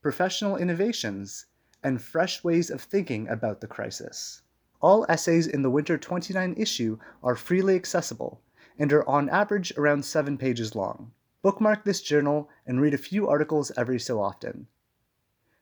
professional 0.01 0.57
innovations, 0.57 1.47
and 1.87 2.03
fresh 2.03 2.43
ways 2.43 2.69
of 2.69 2.81
thinking 2.81 3.29
about 3.29 3.61
the 3.61 3.67
crisis. 3.69 4.43
All 4.81 5.07
essays 5.09 5.47
in 5.47 5.63
the 5.63 5.71
Winter 5.71 5.97
29 5.97 6.57
issue 6.59 6.99
are 7.23 7.37
freely 7.37 7.77
accessible 7.77 8.41
and 8.77 8.93
are 8.93 9.09
on 9.09 9.29
average 9.29 9.73
around 9.79 10.05
7 10.05 10.37
pages 10.37 10.75
long. 10.75 11.13
Bookmark 11.43 11.85
this 11.85 12.03
journal 12.03 12.51
and 12.67 12.81
read 12.81 12.93
a 12.93 12.99
few 12.99 13.29
articles 13.29 13.71
every 13.77 14.01
so 14.01 14.21
often. 14.21 14.67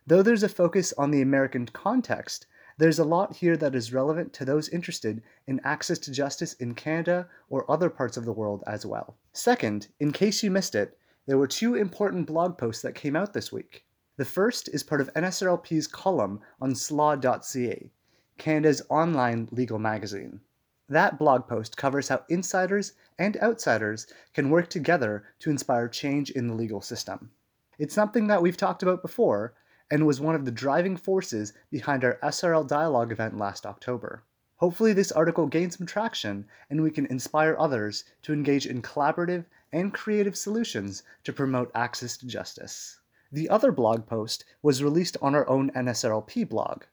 Though 0.06 0.22
there's 0.22 0.42
a 0.42 0.48
focus 0.48 0.94
on 0.96 1.10
the 1.10 1.20
American 1.20 1.66
context, 1.66 2.46
there's 2.78 2.98
a 2.98 3.04
lot 3.04 3.36
here 3.36 3.58
that 3.58 3.74
is 3.74 3.92
relevant 3.92 4.32
to 4.32 4.46
those 4.46 4.70
interested 4.70 5.22
in 5.46 5.60
access 5.62 5.98
to 5.98 6.10
justice 6.10 6.54
in 6.54 6.74
Canada 6.74 7.28
or 7.50 7.70
other 7.70 7.90
parts 7.90 8.16
of 8.16 8.24
the 8.24 8.32
world 8.32 8.64
as 8.66 8.86
well. 8.86 9.14
Second, 9.34 9.88
in 10.00 10.10
case 10.10 10.42
you 10.42 10.50
missed 10.50 10.74
it, 10.74 10.96
there 11.26 11.36
were 11.36 11.46
two 11.46 11.74
important 11.74 12.26
blog 12.26 12.56
posts 12.56 12.80
that 12.80 12.94
came 12.94 13.14
out 13.14 13.34
this 13.34 13.52
week. 13.52 13.84
The 14.16 14.24
first 14.24 14.68
is 14.68 14.84
part 14.84 15.00
of 15.00 15.12
NSRLP's 15.14 15.88
column 15.88 16.40
on 16.60 16.76
slaw.ca, 16.76 17.90
Canada's 18.38 18.82
online 18.88 19.48
legal 19.50 19.80
magazine. 19.80 20.40
That 20.88 21.18
blog 21.18 21.48
post 21.48 21.76
covers 21.76 22.06
how 22.06 22.22
insiders 22.28 22.92
and 23.18 23.36
outsiders 23.38 24.06
can 24.32 24.50
work 24.50 24.68
together 24.68 25.24
to 25.40 25.50
inspire 25.50 25.88
change 25.88 26.30
in 26.30 26.46
the 26.46 26.54
legal 26.54 26.80
system. 26.80 27.32
It's 27.76 27.92
something 27.92 28.28
that 28.28 28.40
we've 28.40 28.56
talked 28.56 28.84
about 28.84 29.02
before 29.02 29.54
and 29.90 30.06
was 30.06 30.20
one 30.20 30.36
of 30.36 30.44
the 30.44 30.52
driving 30.52 30.96
forces 30.96 31.52
behind 31.72 32.04
our 32.04 32.20
SRL 32.22 32.68
Dialogue 32.68 33.10
event 33.10 33.36
last 33.36 33.66
October. 33.66 34.22
Hopefully, 34.58 34.92
this 34.92 35.10
article 35.10 35.48
gains 35.48 35.76
some 35.76 35.88
traction 35.88 36.46
and 36.70 36.80
we 36.80 36.92
can 36.92 37.06
inspire 37.06 37.56
others 37.58 38.04
to 38.22 38.32
engage 38.32 38.66
in 38.66 38.80
collaborative 38.80 39.44
and 39.72 39.92
creative 39.92 40.36
solutions 40.36 41.02
to 41.24 41.32
promote 41.32 41.72
access 41.74 42.16
to 42.18 42.28
justice. 42.28 43.00
The 43.32 43.48
other 43.48 43.72
blog 43.72 44.06
post 44.06 44.44
was 44.62 44.82
released 44.82 45.16
on 45.22 45.34
our 45.34 45.48
own 45.48 45.70
NSRLP 45.70 46.48
blog. 46.48 46.84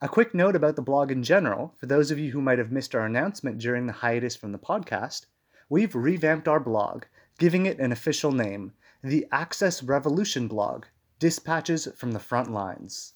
A 0.00 0.08
quick 0.08 0.32
note 0.32 0.54
about 0.54 0.76
the 0.76 0.82
blog 0.82 1.10
in 1.10 1.22
general, 1.22 1.74
for 1.76 1.86
those 1.86 2.10
of 2.10 2.18
you 2.18 2.30
who 2.30 2.40
might 2.40 2.58
have 2.58 2.70
missed 2.70 2.94
our 2.94 3.04
announcement 3.04 3.58
during 3.58 3.86
the 3.86 3.92
hiatus 3.92 4.36
from 4.36 4.52
the 4.52 4.58
podcast, 4.58 5.26
we've 5.68 5.94
revamped 5.94 6.46
our 6.46 6.60
blog, 6.60 7.04
giving 7.36 7.66
it 7.66 7.78
an 7.78 7.92
official 7.92 8.32
name 8.32 8.72
the 9.02 9.26
Access 9.32 9.82
Revolution 9.82 10.48
blog 10.48 10.84
Dispatches 11.18 11.88
from 11.96 12.12
the 12.12 12.20
Front 12.20 12.50
Lines. 12.50 13.14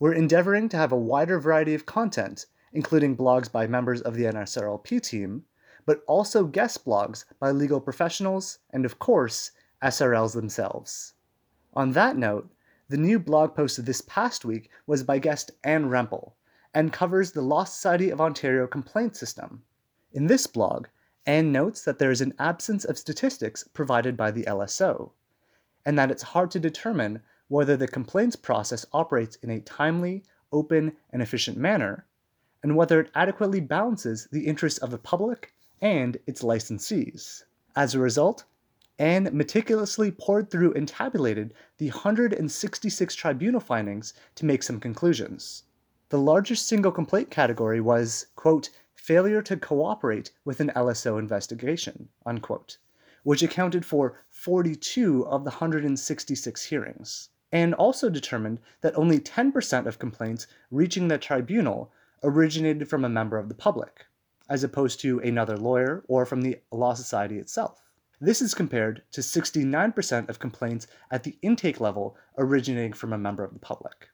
We're 0.00 0.12
endeavoring 0.12 0.68
to 0.70 0.76
have 0.76 0.90
a 0.92 0.96
wider 0.96 1.38
variety 1.38 1.74
of 1.74 1.86
content, 1.86 2.46
including 2.72 3.16
blogs 3.16 3.50
by 3.50 3.66
members 3.66 4.00
of 4.02 4.14
the 4.14 4.24
NSRLP 4.24 5.00
team, 5.02 5.44
but 5.86 6.02
also 6.06 6.44
guest 6.44 6.84
blogs 6.84 7.24
by 7.38 7.52
legal 7.52 7.80
professionals 7.80 8.58
and, 8.70 8.84
of 8.84 8.98
course, 8.98 9.52
SRLs 9.82 10.34
themselves. 10.34 11.14
On 11.74 11.90
that 11.92 12.16
note, 12.16 12.50
the 12.88 12.96
new 12.96 13.18
blog 13.18 13.56
post 13.56 13.84
this 13.84 14.00
past 14.02 14.44
week 14.44 14.70
was 14.86 15.02
by 15.02 15.18
guest 15.18 15.50
Anne 15.64 15.90
Rempel 15.90 16.34
and 16.72 16.92
covers 16.92 17.32
the 17.32 17.42
Law 17.42 17.64
Society 17.64 18.10
of 18.10 18.20
Ontario 18.20 18.66
complaint 18.66 19.16
system. 19.16 19.64
In 20.12 20.28
this 20.28 20.46
blog, 20.46 20.86
Anne 21.26 21.50
notes 21.50 21.82
that 21.82 21.98
there 21.98 22.12
is 22.12 22.20
an 22.20 22.34
absence 22.38 22.84
of 22.84 22.98
statistics 22.98 23.64
provided 23.64 24.16
by 24.16 24.30
the 24.30 24.44
LSO. 24.44 25.12
and 25.84 25.98
that 25.98 26.10
it's 26.10 26.22
hard 26.22 26.50
to 26.52 26.60
determine 26.60 27.20
whether 27.48 27.76
the 27.76 27.88
complaints 27.88 28.36
process 28.36 28.86
operates 28.92 29.36
in 29.36 29.50
a 29.50 29.60
timely, 29.60 30.24
open, 30.52 30.96
and 31.10 31.20
efficient 31.20 31.56
manner, 31.58 32.06
and 32.62 32.76
whether 32.76 33.00
it 33.00 33.10
adequately 33.14 33.60
balances 33.60 34.28
the 34.30 34.46
interests 34.46 34.78
of 34.78 34.90
the 34.90 34.98
public 34.98 35.52
and 35.80 36.16
its 36.26 36.42
licensees. 36.42 37.42
As 37.74 37.94
a 37.94 37.98
result, 37.98 38.44
Anne 38.98 39.28
meticulously 39.32 40.12
poured 40.12 40.50
through 40.50 40.72
and 40.74 40.86
tabulated 40.86 41.52
the 41.78 41.90
166 41.90 43.14
tribunal 43.14 43.60
findings 43.60 44.14
to 44.36 44.46
make 44.46 44.62
some 44.62 44.78
conclusions. 44.78 45.64
The 46.10 46.18
largest 46.18 46.68
single 46.68 46.92
complaint 46.92 47.30
category 47.30 47.80
was, 47.80 48.28
quote, 48.36 48.70
failure 48.94 49.42
to 49.42 49.56
cooperate 49.56 50.30
with 50.44 50.60
an 50.60 50.70
LSO 50.76 51.18
investigation, 51.18 52.08
unquote, 52.24 52.78
which 53.24 53.42
accounted 53.42 53.84
for 53.84 54.24
42 54.30 55.26
of 55.26 55.42
the 55.42 55.50
166 55.50 56.62
hearings, 56.62 57.30
and 57.50 57.74
also 57.74 58.08
determined 58.08 58.60
that 58.80 58.96
only 58.96 59.18
10% 59.18 59.86
of 59.86 59.98
complaints 59.98 60.46
reaching 60.70 61.08
the 61.08 61.18
tribunal 61.18 61.90
originated 62.22 62.88
from 62.88 63.04
a 63.04 63.08
member 63.08 63.38
of 63.38 63.48
the 63.48 63.54
public, 63.54 64.06
as 64.48 64.62
opposed 64.62 65.00
to 65.00 65.18
another 65.18 65.56
lawyer 65.56 66.04
or 66.06 66.24
from 66.24 66.42
the 66.42 66.60
Law 66.70 66.94
Society 66.94 67.38
itself. 67.38 67.83
This 68.20 68.40
is 68.40 68.54
compared 68.54 69.02
to 69.12 69.20
69% 69.20 70.28
of 70.28 70.38
complaints 70.38 70.86
at 71.10 71.24
the 71.24 71.36
intake 71.42 71.80
level 71.80 72.16
originating 72.38 72.92
from 72.92 73.12
a 73.12 73.18
member 73.18 73.44
of 73.44 73.52
the 73.52 73.58
public. 73.58 74.08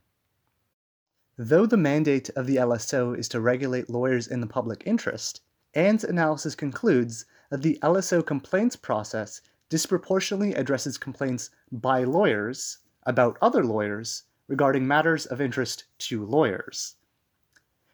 Though 1.37 1.67
the 1.67 1.77
mandate 1.77 2.29
of 2.31 2.47
the 2.47 2.57
LSO 2.57 3.17
is 3.17 3.29
to 3.29 3.41
regulate 3.41 3.89
lawyers 3.89 4.27
in 4.27 4.41
the 4.41 4.47
public 4.47 4.83
interest, 4.87 5.43
Anne's 5.75 6.05
analysis 6.05 6.55
concludes 6.55 7.25
that 7.51 7.63
the 7.63 7.79
LSO 7.83 8.25
complaints 8.25 8.77
process 8.77 9.41
disproportionately 9.69 10.55
addresses 10.55 10.99
complaints 10.99 11.51
by 11.71 12.05
lawyers 12.05 12.79
about 13.05 13.39
other 13.41 13.65
lawyers 13.65 14.25
regarding 14.49 14.87
matters 14.87 15.27
of 15.27 15.41
interest 15.41 15.85
to 15.99 16.25
lawyers. 16.27 16.97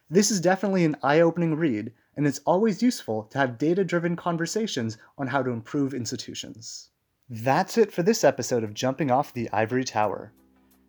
This 0.09 0.31
is 0.31 0.41
definitely 0.41 0.85
an 0.85 0.97
eye 1.03 1.19
opening 1.19 1.55
read, 1.55 1.93
and 2.17 2.27
it's 2.27 2.41
always 2.45 2.83
useful 2.83 3.23
to 3.25 3.37
have 3.37 3.59
data 3.59 3.85
driven 3.85 4.15
conversations 4.15 4.97
on 5.17 5.27
how 5.27 5.43
to 5.43 5.51
improve 5.51 5.93
institutions. 5.93 6.89
That's 7.29 7.77
it 7.77 7.93
for 7.93 8.03
this 8.03 8.23
episode 8.23 8.63
of 8.63 8.73
Jumping 8.73 9.11
Off 9.11 9.31
the 9.31 9.49
Ivory 9.51 9.83
Tower. 9.83 10.33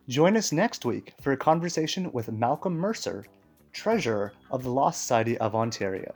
Join 0.08 0.36
us 0.38 0.52
next 0.52 0.86
week 0.86 1.12
for 1.20 1.32
a 1.32 1.36
conversation 1.36 2.10
with 2.12 2.32
Malcolm 2.32 2.76
Mercer, 2.76 3.26
Treasurer 3.72 4.32
of 4.50 4.62
the 4.62 4.70
Law 4.70 4.90
Society 4.90 5.36
of 5.38 5.54
Ontario. 5.54 6.14